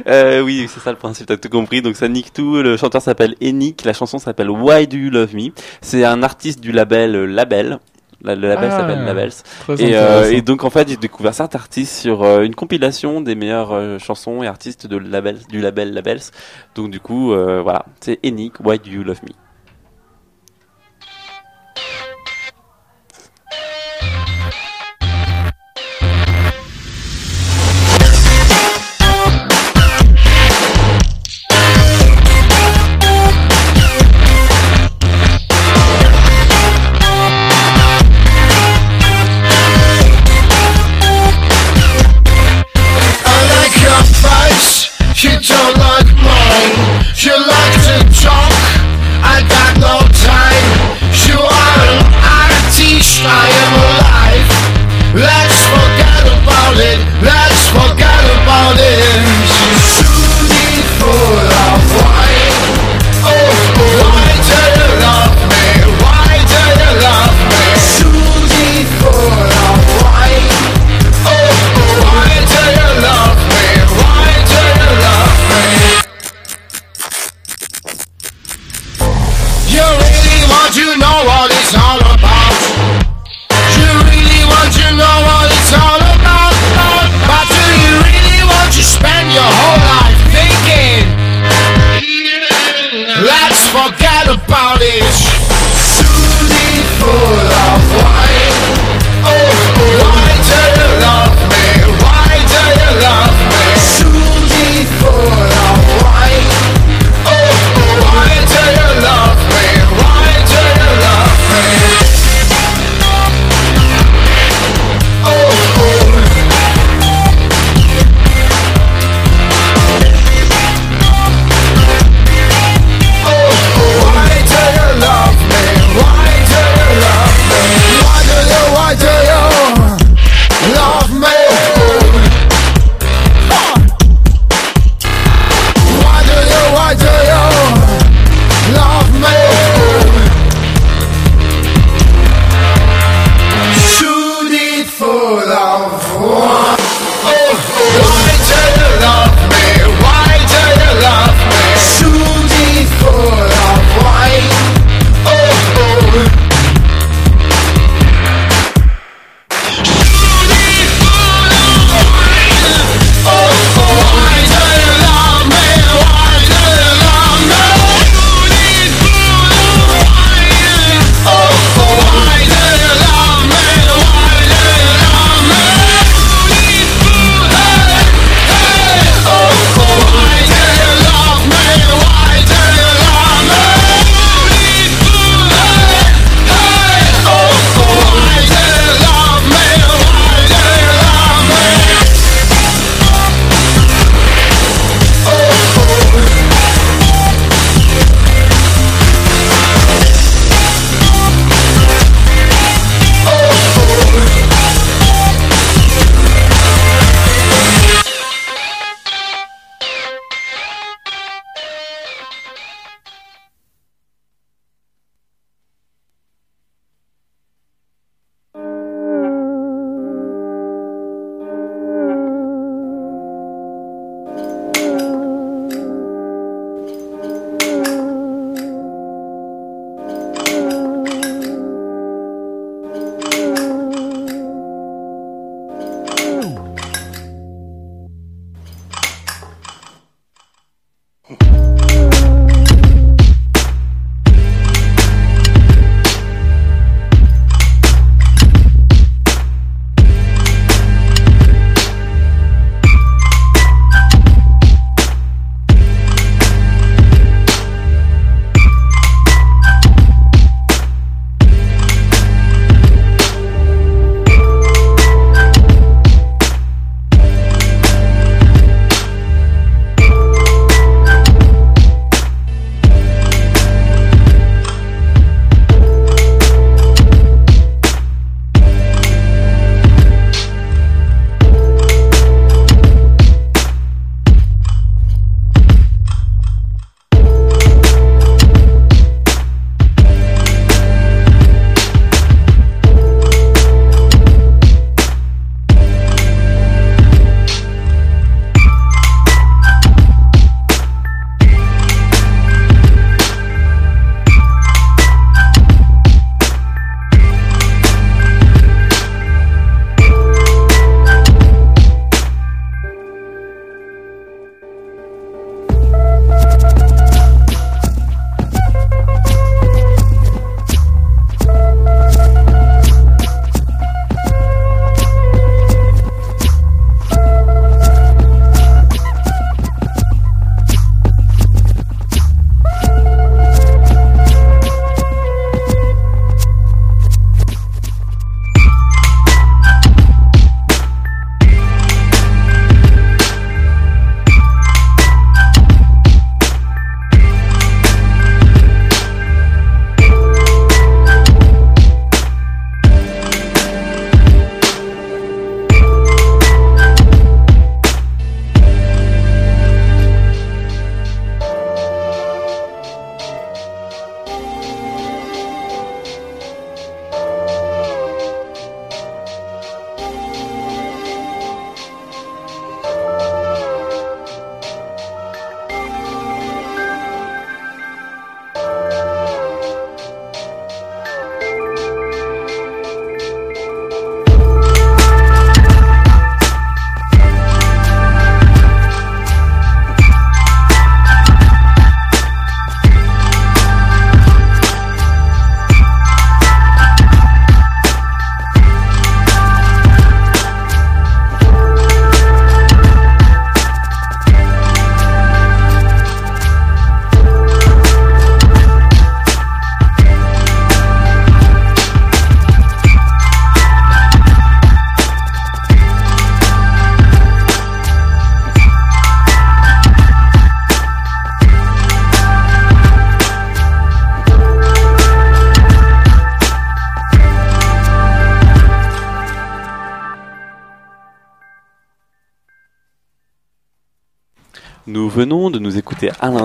[0.08, 1.82] euh, Oui, c'est ça le principe, t'as tout compris.
[1.82, 5.36] Donc ça nique tout, le chanteur s'appelle Enic, la chanson s'appelle Why Do You Love
[5.36, 5.50] Me?
[5.82, 7.80] C'est un artiste du label euh, Label.
[8.22, 9.32] La- Le label Ah, s'appelle Labels.
[9.80, 13.34] Et, euh, et donc en fait j'ai découvert cet artiste sur euh, une compilation des
[13.36, 16.20] meilleures euh, chansons et artistes de label, du label Labels.
[16.76, 19.30] Donc du coup voilà, c'est Enic, Why Do You Love Me?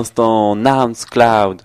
[0.05, 1.63] L'instant Nance Cloud.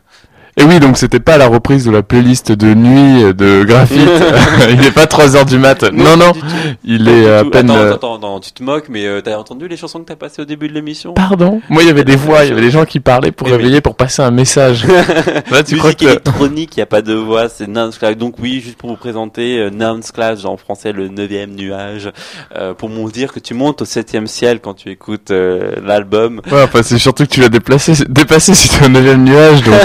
[0.69, 3.99] Oui, donc c'était pas la reprise de la playlist de nuit de graphite.
[4.69, 5.83] il est pas 3 heures du mat.
[5.91, 6.31] Non, non,
[6.83, 7.69] il Pas est à peine.
[7.71, 10.15] Attends, euh, attends, attends, tu te moques, mais euh, t'as entendu les chansons que t'as
[10.15, 11.13] passées au début de l'émission?
[11.13, 11.61] Pardon?
[11.69, 13.51] Moi, il y avait des voix, il y avait des gens qui parlaient pour Eh
[13.53, 14.85] réveiller, pour passer un message.
[15.51, 16.05] Là, tu crois Musique que...
[16.05, 18.17] électronique, il n'y a pas de voix, c'est Cloud.
[18.17, 22.11] Donc oui, juste pour vous présenter, euh, Cloud, en français le neuvième nuage,
[22.55, 26.41] euh, pour me dire que tu montes au septième ciel quand tu écoutes euh, l'album.
[26.51, 29.79] Ouais, enfin, c'est surtout que tu l'as déplacé, dépassé si t'es au neuvième nuage, donc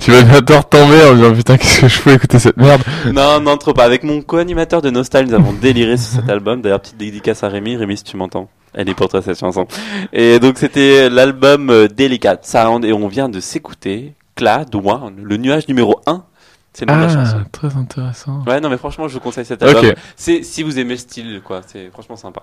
[0.00, 2.82] tu vas bientôt retomber en disant putain qu'est-ce que je peux écouter cette merde?
[3.12, 3.84] Non, non, trop pas.
[3.84, 6.62] Avec mon co-animateur de Nostal, nous avons déliré sur cet album.
[6.62, 7.76] D'ailleurs, petite dédicace à Rémi.
[7.76, 8.48] Rémi, si tu m'entends.
[8.74, 9.66] Elle est pour toi, cette chanson.
[10.12, 12.84] Et donc, c'était l'album euh, Delicate Sound.
[12.84, 16.24] Et on vient de s'écouter Cloud One, le nuage numéro 1.
[16.72, 17.36] C'est la chanson.
[17.38, 18.42] Ah, très intéressant.
[18.46, 19.84] Ouais, non, mais franchement, je vous conseille cet album.
[19.84, 19.94] Ok.
[20.16, 21.60] C'est, si vous aimez le style, quoi.
[21.66, 22.42] C'est franchement sympa.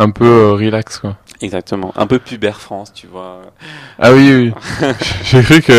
[0.00, 1.16] Un peu euh, relax quoi.
[1.40, 1.92] Exactement.
[1.96, 3.40] Un peu pubère France, tu vois.
[3.98, 4.88] Ah oui, oui.
[5.24, 5.72] J'ai cru que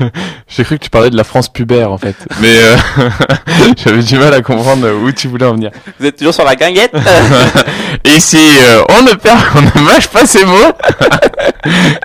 [0.48, 2.76] j'ai cru que tu parlais de la France pubère en fait, mais euh,
[3.84, 5.70] j'avais du mal à comprendre où tu voulais en venir.
[5.98, 6.92] Vous êtes toujours sur la guinguette
[8.04, 10.72] Ici, euh, on ne perd, on ne mâche pas ses mots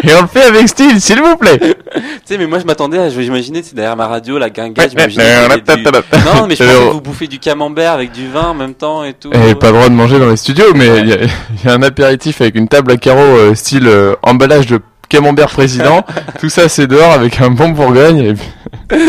[0.03, 1.57] et on le fait avec style, s'il vous plaît.
[1.59, 4.89] tu sais, mais moi, je m'attendais à, je j'imaginais, c'est derrière ma radio, la guinguette,
[4.95, 8.53] du- Non, mais je pensais Alors- que vous bouffez du camembert avec du vin en
[8.53, 9.31] même temps et tout.
[9.33, 11.29] Et pas le droit de manger dans les studios, mais il y, a- il
[11.65, 15.47] y a un apéritif avec une table à carreaux euh, style euh, emballage de camembert
[15.47, 16.05] président.
[16.39, 18.19] Tout ça c'est dehors avec un bon Bourgogne.
[18.19, 18.47] Et puis...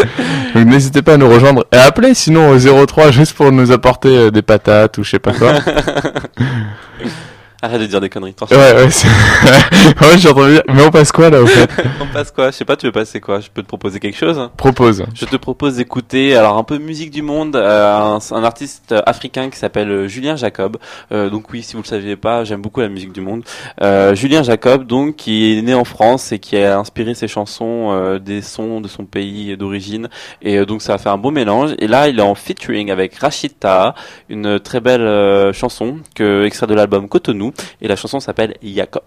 [0.55, 3.73] Donc n'hésitez pas à nous rejoindre et à appeler sinon au 03 juste pour nous
[3.73, 5.55] apporter euh, des patates ou je sais pas quoi.
[7.67, 8.35] Arrête de dire des conneries.
[8.53, 8.85] ouais ouais.
[10.01, 10.61] ouais j'ai entendu.
[10.73, 11.69] Mais on passe quoi là au fait?
[12.01, 12.53] On passe quoi?
[12.53, 13.41] Je sais pas, tu veux passer quoi?
[13.41, 14.49] Je peux te proposer quelque chose?
[14.57, 15.05] Propose.
[15.15, 19.51] Je te propose d'écouter alors un peu musique du monde, euh, un, un artiste africain
[19.51, 20.77] qui s'appelle euh, Julien Jacob.
[21.11, 23.43] Euh, donc oui, si vous le saviez pas, j'aime beaucoup la musique du monde.
[23.83, 27.91] Euh, Julien Jacob, donc qui est né en France et qui a inspiré ses chansons
[27.91, 30.09] euh, des sons de son pays d'origine.
[30.41, 31.75] Et euh, donc ça a fait un beau mélange.
[31.81, 33.97] Et là, il est en featuring avec Rachid Taha,
[34.29, 37.53] une très belle euh, chanson que extrait de l'album Cotonou.
[37.81, 39.03] Et la chanson s'appelle Jacob.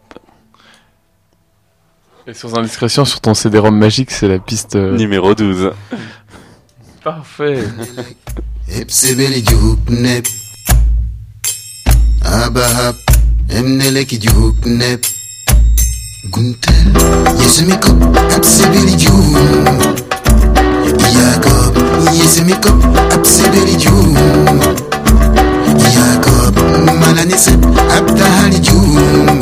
[2.28, 5.72] Et sans indiscrétion sur ton CD-ROM magique c'est la piste euh, Numéro 12.
[7.04, 7.64] Parfait.
[25.96, 26.60] يعقوب
[27.02, 29.40] ما نسب أبدها الجوم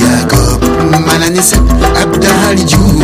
[0.00, 0.64] يعقوب
[1.06, 1.66] ما نسب
[2.02, 3.02] أبدها الجوم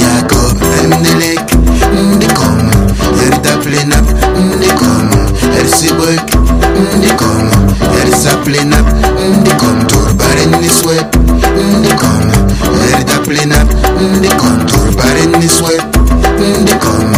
[0.00, 0.56] يعقوب
[0.86, 1.50] نلك
[1.94, 2.70] نكم
[3.22, 4.06] يردب لنب
[4.62, 5.10] نكم
[5.58, 6.24] يرسبك
[7.04, 7.48] نكم
[8.00, 8.86] يرسب لنب
[9.46, 11.10] نكم تربار النسوة
[11.84, 12.20] نكم
[12.90, 13.68] يردب لنب
[14.24, 15.70] نكم تربار النسوة
[16.40, 17.12] نكم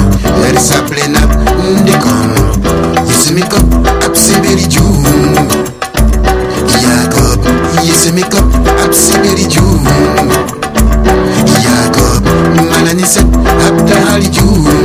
[0.45, 1.24] يرسب لنب
[3.35, 3.57] Yesemiko,
[4.07, 5.03] Absibiri Jew.
[6.69, 7.41] Jacob,
[7.83, 8.39] Yesemiko,
[8.85, 9.81] Absibiri Jew.
[11.61, 12.25] Jacob,
[12.71, 13.21] Mananise,
[13.67, 14.84] Abdahali Jew.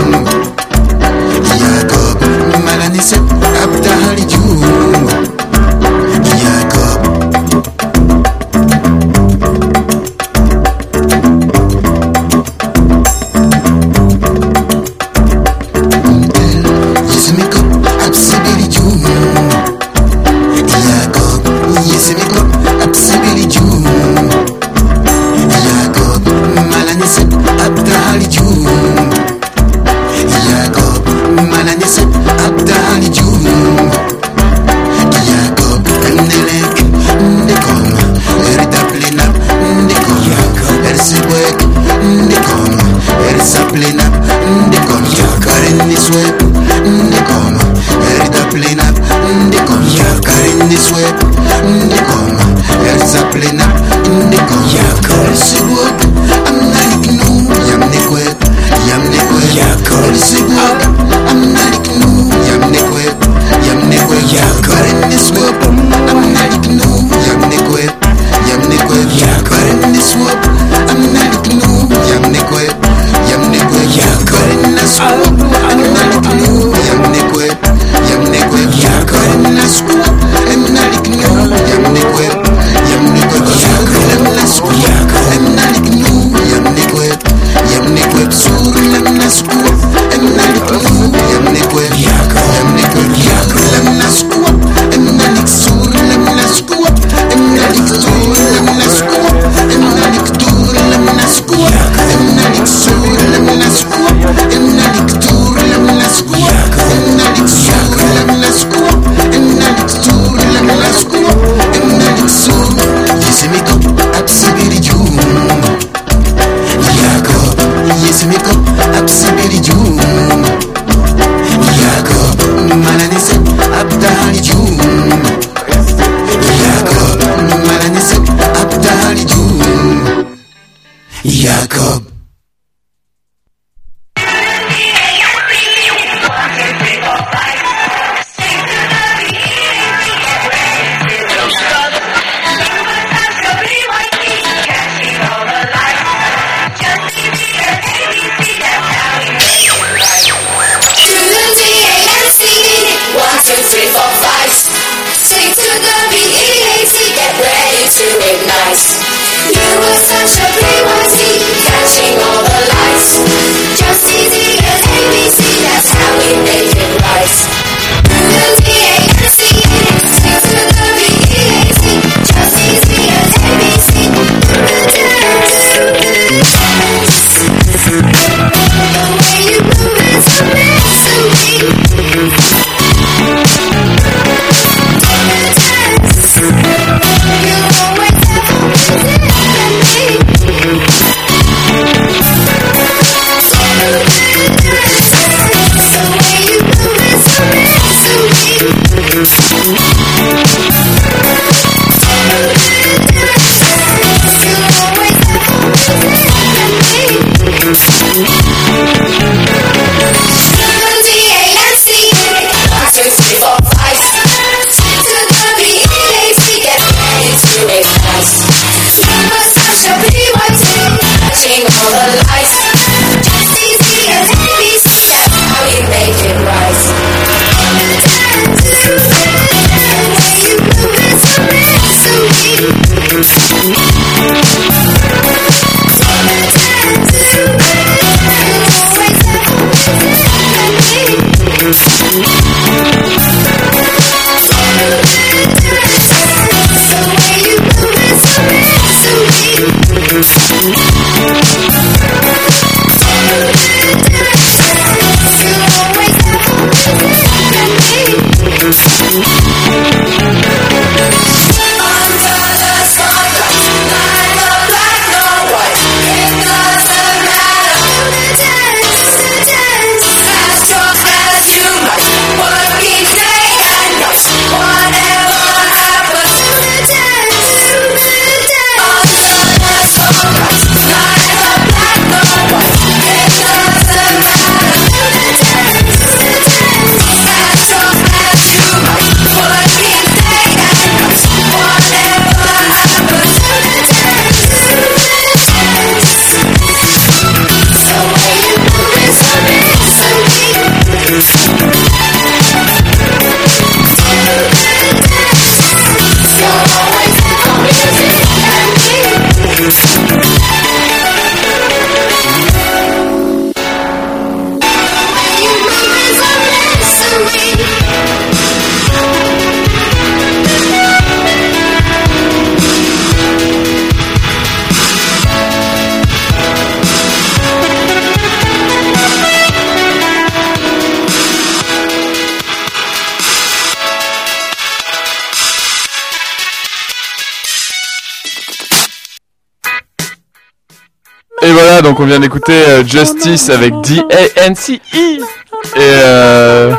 [341.79, 344.97] Voilà, donc on vient d'écouter euh, Justice avec D-A-N-C-E.
[344.97, 346.73] Et euh...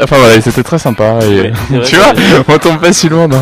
[0.00, 1.18] Enfin voilà, c'était très sympa.
[1.22, 3.40] Et, vrai tu que- vois, on tombe facilement dans...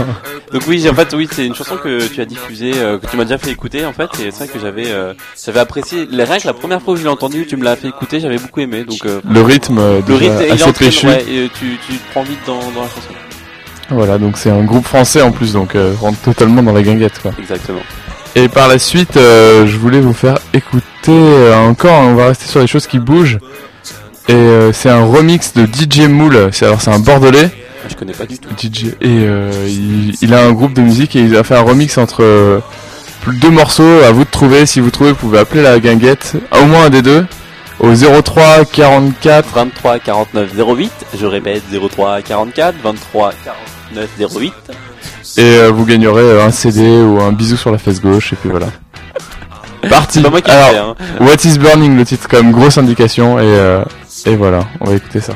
[0.53, 3.17] Donc oui, en fait, oui, c'est une chanson que tu as diffusée, euh, que tu
[3.17, 5.13] m'as déjà fait écouter, en fait, et c'est vrai que j'avais, euh,
[5.45, 6.09] j'avais apprécié.
[6.11, 8.39] Les que la première fois où je l'ai entendu, tu me l'as fait écouter, j'avais
[8.39, 8.83] beaucoup aimé.
[8.85, 11.07] Donc euh, Le rythme, le rythme, assez entraîne, péchu.
[11.07, 13.11] ouais, et tu, tu te prends vite dans, dans la chanson.
[13.91, 17.31] Voilà, donc c'est un groupe français en plus, donc rentre totalement dans la guinguette quoi.
[17.39, 17.81] Exactement.
[18.37, 22.47] Et par la suite, euh, je voulais vous faire écouter euh, encore, on va rester
[22.47, 23.39] sur les choses qui bougent.
[24.29, 27.51] Et euh, c'est un remix de DJ Moule, alors c'est un bordelais.
[27.89, 28.49] Je connais pas du tout.
[28.57, 31.63] DJ et euh, il, il a un groupe de musique et il a fait un
[31.63, 32.61] remix entre euh,
[33.41, 34.01] deux morceaux.
[34.07, 34.67] À vous de trouver.
[34.67, 37.27] Si vous trouvez, vous pouvez appeler la guinguette, au moins un des deux,
[37.81, 40.93] au 03 44 23 49 08.
[41.19, 43.33] Je répète 03 44 23
[43.93, 44.09] 49
[44.39, 44.53] 08.
[45.37, 48.37] Et euh, vous gagnerez euh, un CD ou un bisou sur la fesse gauche et
[48.37, 48.67] puis voilà.
[49.89, 50.19] Parti.
[50.19, 51.17] C'est pas moi qui l'ai Alors, fait, hein.
[51.21, 53.85] What is Burning le titre comme grosse indication et euh,
[54.27, 55.35] et voilà, on va écouter ça.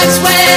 [0.00, 0.47] that's where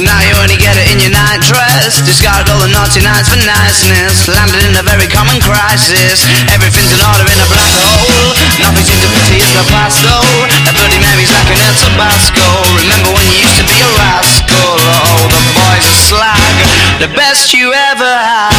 [0.00, 2.00] Now you only get it in your night dress.
[2.00, 4.28] Discarded all the naughty nights for niceness.
[4.32, 6.24] Landed in a very common crisis.
[6.48, 8.32] Everything's in order in a black hole.
[8.64, 10.24] Nothing seems to pity in the past though.
[10.64, 12.48] That bloody Mary's like an El Tabasco.
[12.80, 14.80] Remember when you used to be a rascal?
[14.80, 16.56] Oh, the boys are slag.
[17.00, 18.56] The best you ever had.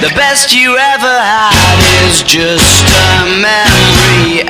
[0.00, 1.52] The best you ever had
[2.06, 4.44] is just a memory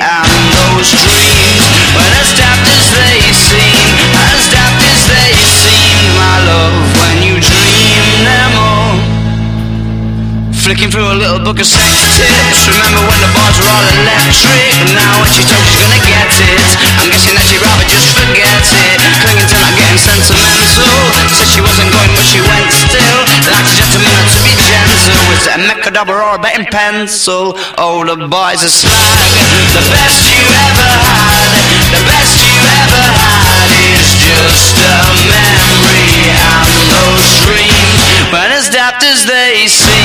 [10.69, 11.81] Flicking through a little book of sex
[12.13, 12.69] tips.
[12.69, 14.69] Remember when the bars were all electric?
[14.93, 16.61] Now when she told she's gonna get it,
[17.01, 19.01] I'm guessing that she'd rather just forget it.
[19.25, 20.93] Clinging to not getting sentimental.
[21.33, 23.17] Said she wasn't going, but she went still.
[23.49, 23.97] Like a to
[24.45, 25.25] be gentle.
[25.33, 27.57] Was it a mechadabra or a betting pencil?
[27.81, 29.25] Oh, the boys are slag.
[29.73, 31.49] The best you ever had,
[31.97, 35.01] the best you ever had is just a
[35.33, 38.05] memory and those dreams.
[38.29, 39.98] But as daft as they seem,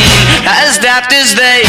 [0.47, 1.62] as daft as they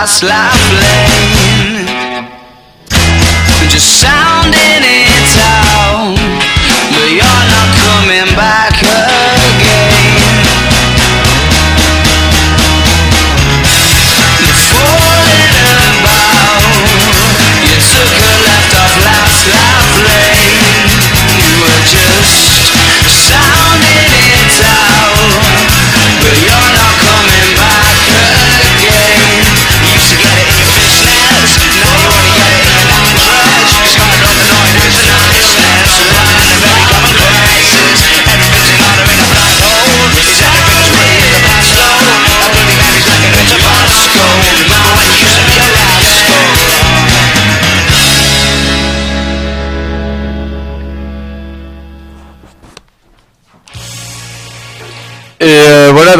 [0.00, 1.29] Last life lane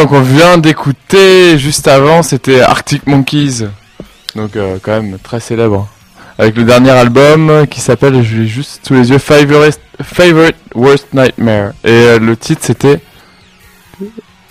[0.00, 3.66] donc on vient d'écouter juste avant, c'était Arctic Monkeys,
[4.34, 5.88] donc euh, quand même très célèbre,
[6.38, 11.08] avec le dernier album qui s'appelle, je l'ai juste sous les yeux, Favorite, Favorite Worst
[11.12, 11.72] Nightmare.
[11.84, 13.00] Et euh, le titre c'était.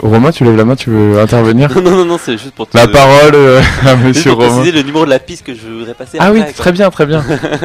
[0.02, 1.70] Romain, tu lèves la main, tu veux intervenir?
[1.76, 4.64] Non, non, non, c'est juste pour te- La parole euh, à monsieur pour Romain.
[4.72, 6.18] le numéro de la piste que je voudrais passer.
[6.22, 6.54] Ah oui, quoi.
[6.54, 7.22] très bien, très bien.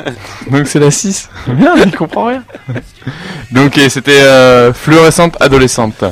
[0.51, 1.29] Donc c'est la 6.
[1.47, 2.43] Bien, il comprend rien.
[3.53, 4.21] Donc c'était
[4.73, 6.03] fluorescente adolescente.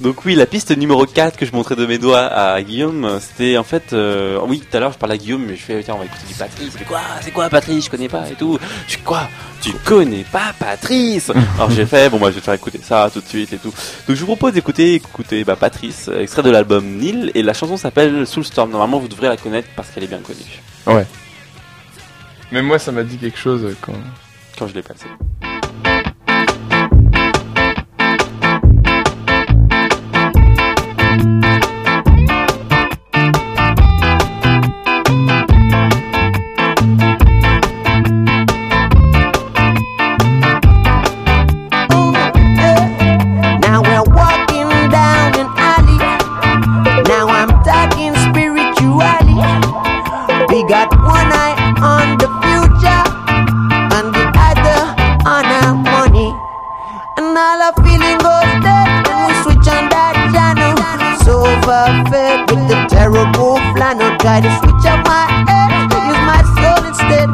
[0.00, 3.56] Donc oui, la piste numéro 4 que je montrais de mes doigts à Guillaume, c'était
[3.58, 3.92] en fait...
[3.92, 6.04] euh, oui, tout à l'heure je parlais à Guillaume, mais je fais, tiens, on va
[6.04, 6.74] écouter du Patrice.
[6.78, 8.58] Mais quoi C'est quoi Patrice Je connais pas et tout.
[8.86, 9.28] Je suis quoi
[9.60, 11.30] Tu connais pas Patrice?
[11.56, 13.58] Alors j'ai fait, bon moi je vais te faire écouter ça tout de suite et
[13.58, 13.72] tout.
[14.06, 17.76] Donc je vous propose d'écouter écouter bah, Patrice, extrait de l'album Nil, et la chanson
[17.76, 18.70] s'appelle Soulstorm.
[18.70, 20.62] Normalement vous devrez la connaître parce qu'elle est bien connue.
[20.86, 21.06] Ouais.
[22.52, 23.94] Mais moi ça m'a dit quelque chose quand...
[24.56, 25.06] Quand je l'ai passé.
[64.38, 67.28] Try to switch up my head, use my soul instead.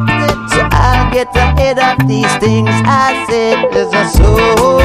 [0.49, 3.71] So I'll get ahead of these things I said.
[3.73, 4.81] There's a soul,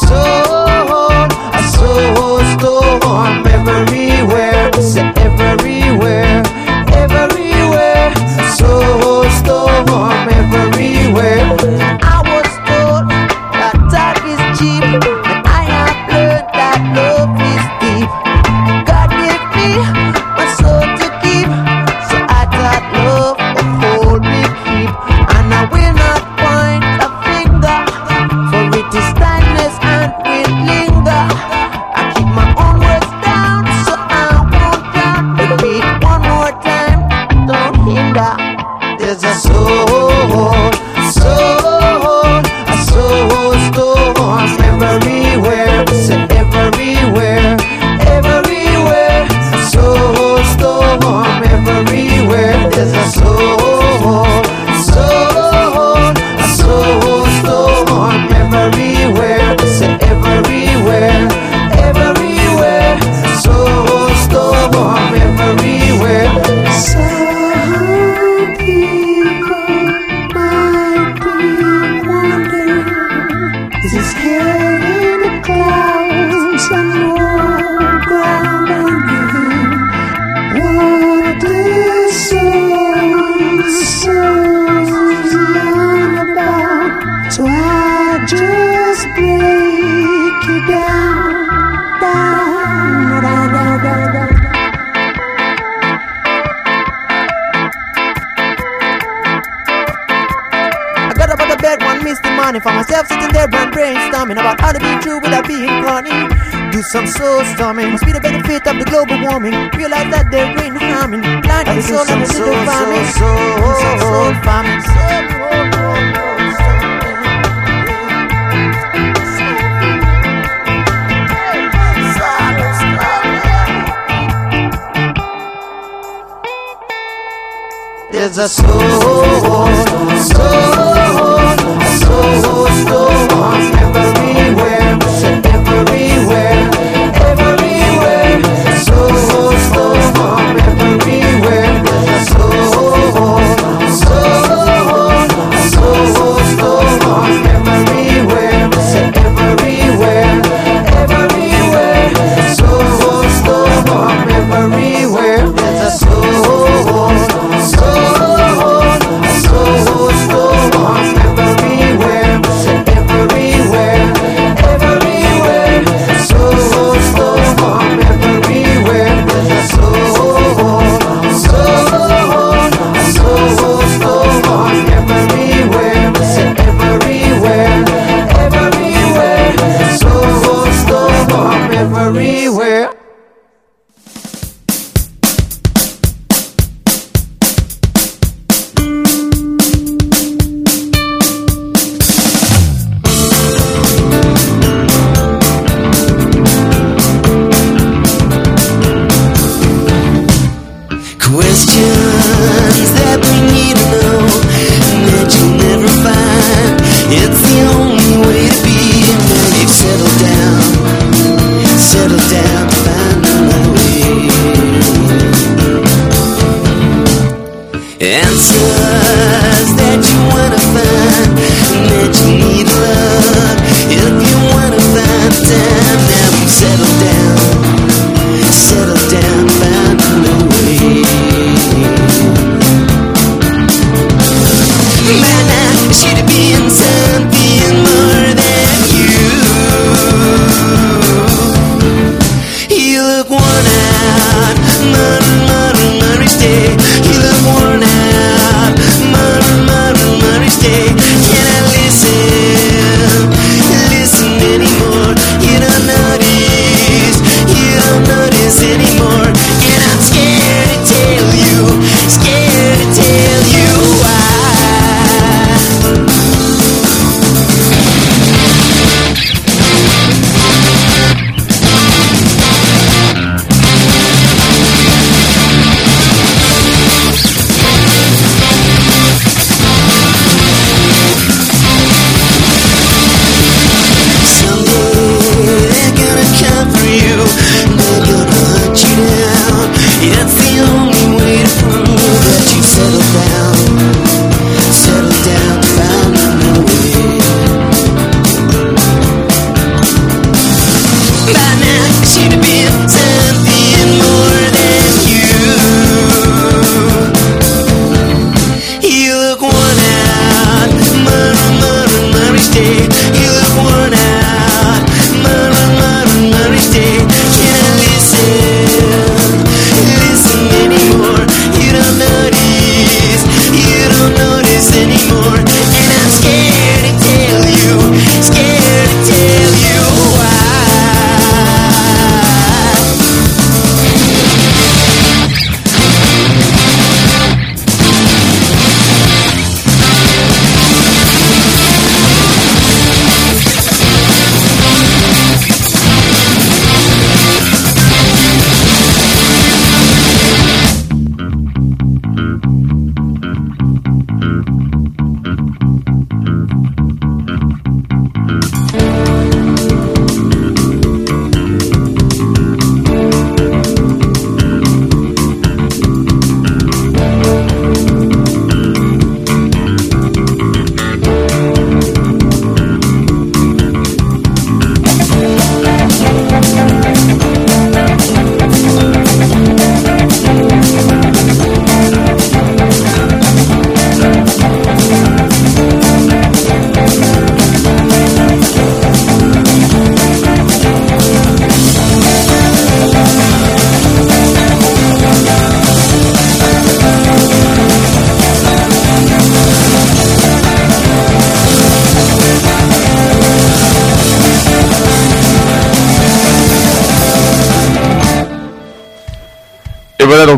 [0.00, 2.29] soul, a soul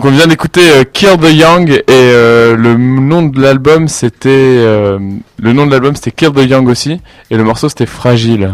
[0.03, 4.31] donc on vient d'écouter euh, Kill the Young et euh, le nom de l'album c'était
[4.31, 4.99] euh,
[5.39, 7.01] le nom de l'album c'était Kill the Young aussi
[7.31, 8.53] et le morceau c'était Fragile.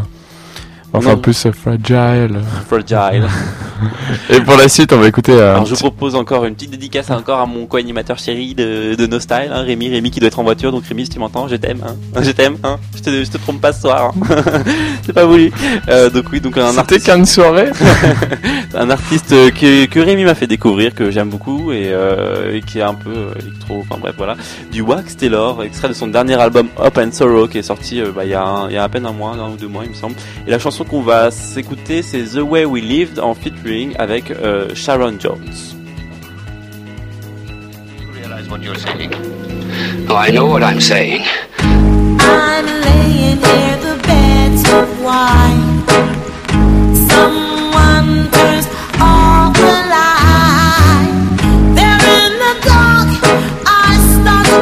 [0.93, 1.19] Enfin Non.
[1.19, 2.41] plus Fragile.
[2.67, 3.27] Fragile.
[4.31, 7.11] Et pour la suite, on va écouter euh, Alors je propose encore une petite dédicace
[7.11, 10.39] encore à mon co-animateur chéri de, de No Style, hein, Rémi, Rémi qui doit être
[10.41, 11.95] en voiture, donc Rémi si tu m'entends, je t'aime, hein.
[12.23, 12.79] je t'aime, hein.
[12.97, 14.13] je, te, je te trompe pas ce soir,
[15.07, 15.53] c'est pas voulu.
[15.89, 17.69] Euh, donc oui, donc un artiste, qu'une soirée.
[18.75, 22.81] un artiste que, que Rémi m'a fait découvrir, que j'aime beaucoup et, euh, et qui
[22.81, 24.37] est un peu euh, électro, enfin bref voilà,
[24.73, 28.25] du Wax Taylor, extrait de son dernier album Up and Sorrow qui est sorti bah,
[28.25, 29.85] il y, a un- il y a à peine un mois, un ou deux mois
[29.85, 30.17] il me semble.
[30.47, 34.75] Et la chanson qu'on va s'écouter c'est The Way We Lived en featuring avec euh,
[34.75, 35.75] Sharon Jones.
[38.15, 39.13] realize what you're saying?
[40.09, 41.23] Oh, I know what I'm saying.
[41.59, 45.85] I'm laying near the beds of wine.
[47.09, 48.67] Someone turns
[49.01, 51.13] off the light.
[51.77, 53.09] There in the dark,
[53.67, 54.61] I start to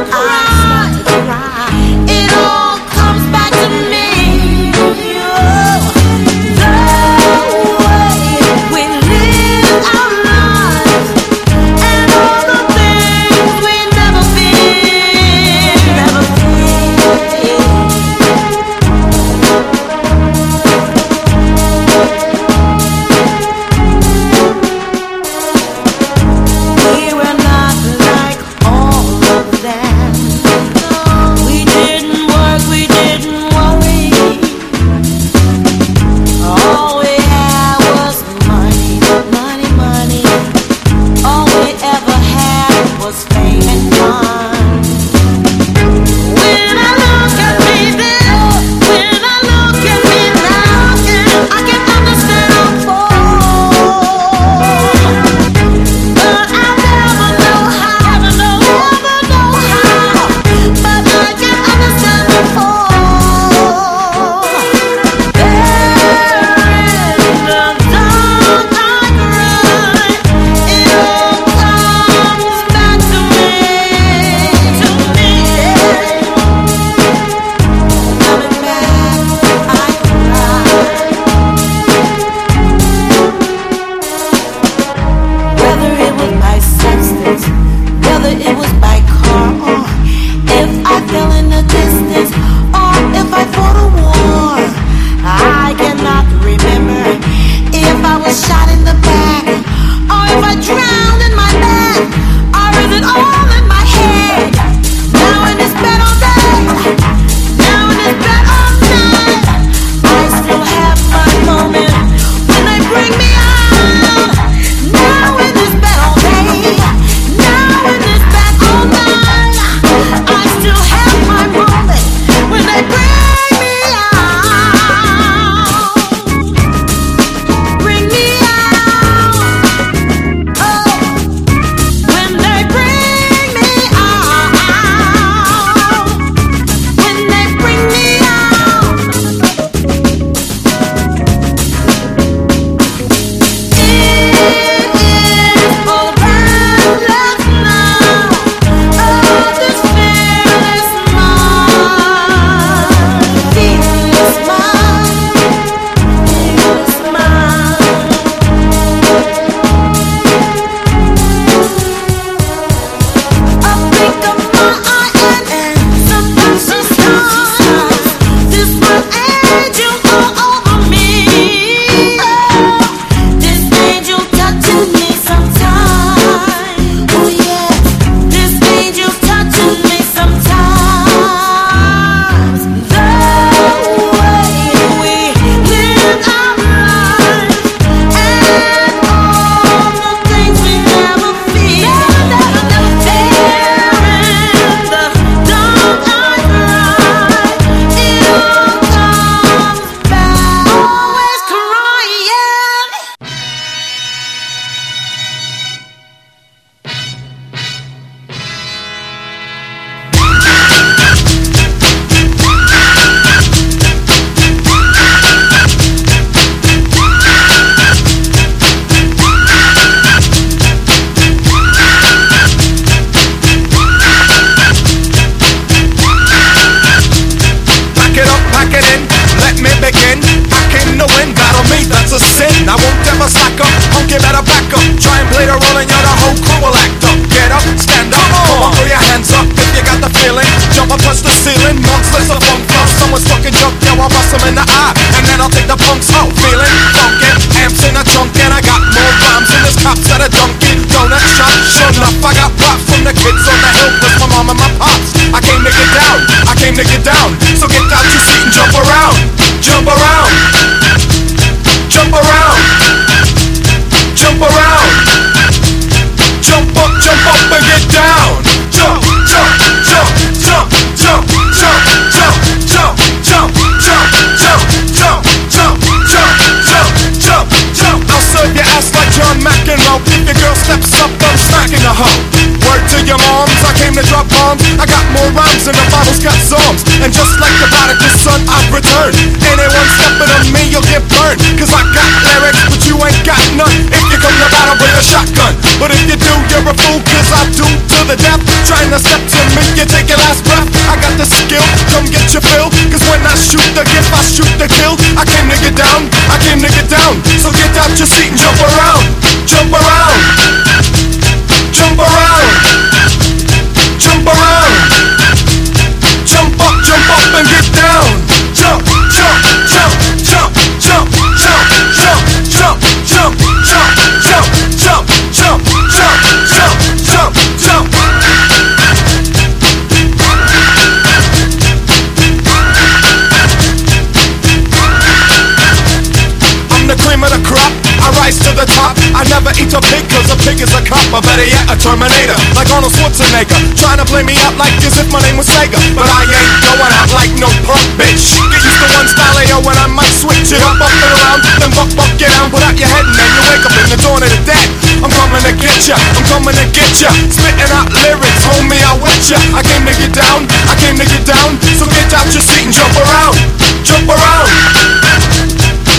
[339.17, 341.01] I never eat a pig cause a pig is a cop.
[341.09, 342.37] Or better yet, a Terminator.
[342.53, 343.57] Like Arnold Schwarzenegger.
[343.73, 345.81] Trying to play me out like as if my name was Sega.
[345.97, 348.37] But I ain't going out like no punk bitch.
[348.53, 351.39] Get used to one style yo, when I might switch it up, up and around.
[351.57, 353.87] Then buck, buck, get down, put out your head and then you wake up in
[353.89, 354.69] the dawn of the dead.
[355.01, 357.09] I'm coming to get ya, I'm coming to get ya.
[357.33, 359.41] Spitting out lyrics, homie, I with ya.
[359.57, 361.57] I came to get down, I came to get down.
[361.73, 363.33] So get out your seat and jump around,
[363.81, 364.49] jump around,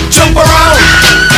[0.07, 1.38] jump around,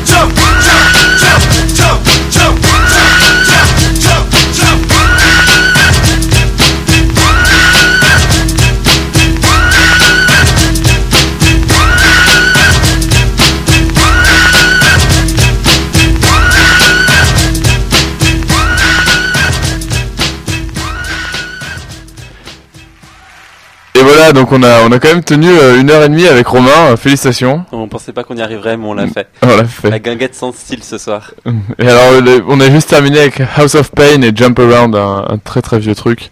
[24.21, 26.45] voilà, donc on a, on a quand même tenu euh, une heure et demie avec
[26.45, 26.91] Romain.
[26.91, 27.65] euh, Félicitations.
[27.71, 29.27] On pensait pas qu'on y arriverait, mais on l'a fait.
[29.41, 29.89] On l'a fait.
[29.89, 31.31] La guinguette sans style ce soir.
[31.79, 35.25] Et alors, le- on a juste terminé avec House of Pain et Jump Around, un,
[35.27, 36.29] un très très vieux truc.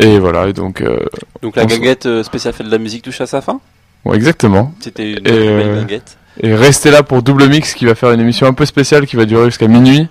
[0.00, 0.82] Et voilà, et donc.
[0.82, 0.98] euh,
[1.40, 3.60] Donc la guinguette euh, spéciale fait de la musique touche à sa fin
[4.04, 4.74] Ouais, exactement.
[4.80, 6.18] C'était une Et, belle euh, guinguette.
[6.42, 9.16] Et restez là pour Double Mix qui va faire une émission un peu spéciale qui
[9.16, 10.08] va durer jusqu'à minuit.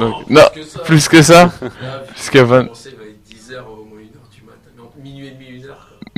[0.00, 0.42] Donc- non,
[0.84, 1.50] plus que ça.
[2.16, 2.66] Jusqu'à 20...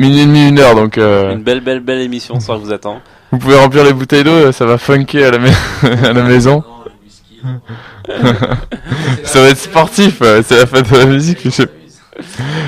[0.00, 2.72] Minuit et demi, une heure, donc euh, Une belle, belle, belle émission ce soir vous
[2.72, 3.00] attend.
[3.30, 5.50] vous pouvez remplir les bouteilles d'eau, ça va funker à la, mai-
[6.04, 6.62] à la maison.
[9.24, 11.38] ça va être sportif, euh, c'est la fête de la musique.
[11.44, 11.62] je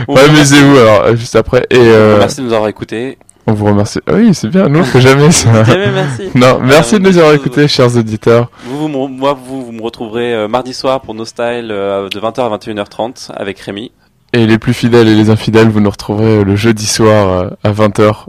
[0.08, 1.66] Ouais, amusez-vous alors, euh, juste après.
[1.70, 3.18] Et euh, Merci de nous avoir écoutés.
[3.46, 3.98] on vous remercie.
[4.06, 5.64] Ah oui, c'est bien, nous on fait jamais ça.
[5.64, 6.22] Jamais, merci.
[6.34, 8.50] Non, merci Euh, de nous avoir écoutés, chers auditeurs.
[8.64, 12.40] Vous, moi, vous, vous me retrouverez euh, mardi soir pour No Style euh, de 20h
[12.40, 13.90] à 21h30 avec Rémi.
[14.32, 17.72] Et les plus fidèles et les infidèles, vous nous retrouverez le jeudi soir euh, à
[17.72, 18.26] 20h.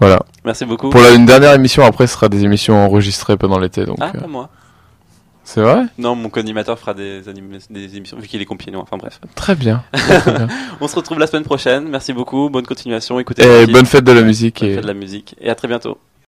[0.00, 0.20] Voilà.
[0.44, 0.90] Merci beaucoup.
[0.90, 3.84] Pour la, une dernière émission, après, ce sera des émissions enregistrées pendant l'été.
[3.84, 4.50] Donc, Ah, euh, pas moi.
[5.44, 5.84] c'est vrai?
[5.98, 8.76] Non, mon co-animateur fera des, émissions vu qu'il est compilé.
[8.76, 9.20] Enfin bref.
[9.36, 9.84] Très bien.
[9.92, 10.48] Très bien.
[10.80, 11.88] On se retrouve la semaine prochaine.
[11.88, 12.50] Merci beaucoup.
[12.50, 13.20] Bonne continuation.
[13.20, 13.44] Écoutez.
[13.62, 15.36] Et bonne fête de la musique Bonne et- fête de la musique.
[15.40, 15.96] Et à très bientôt.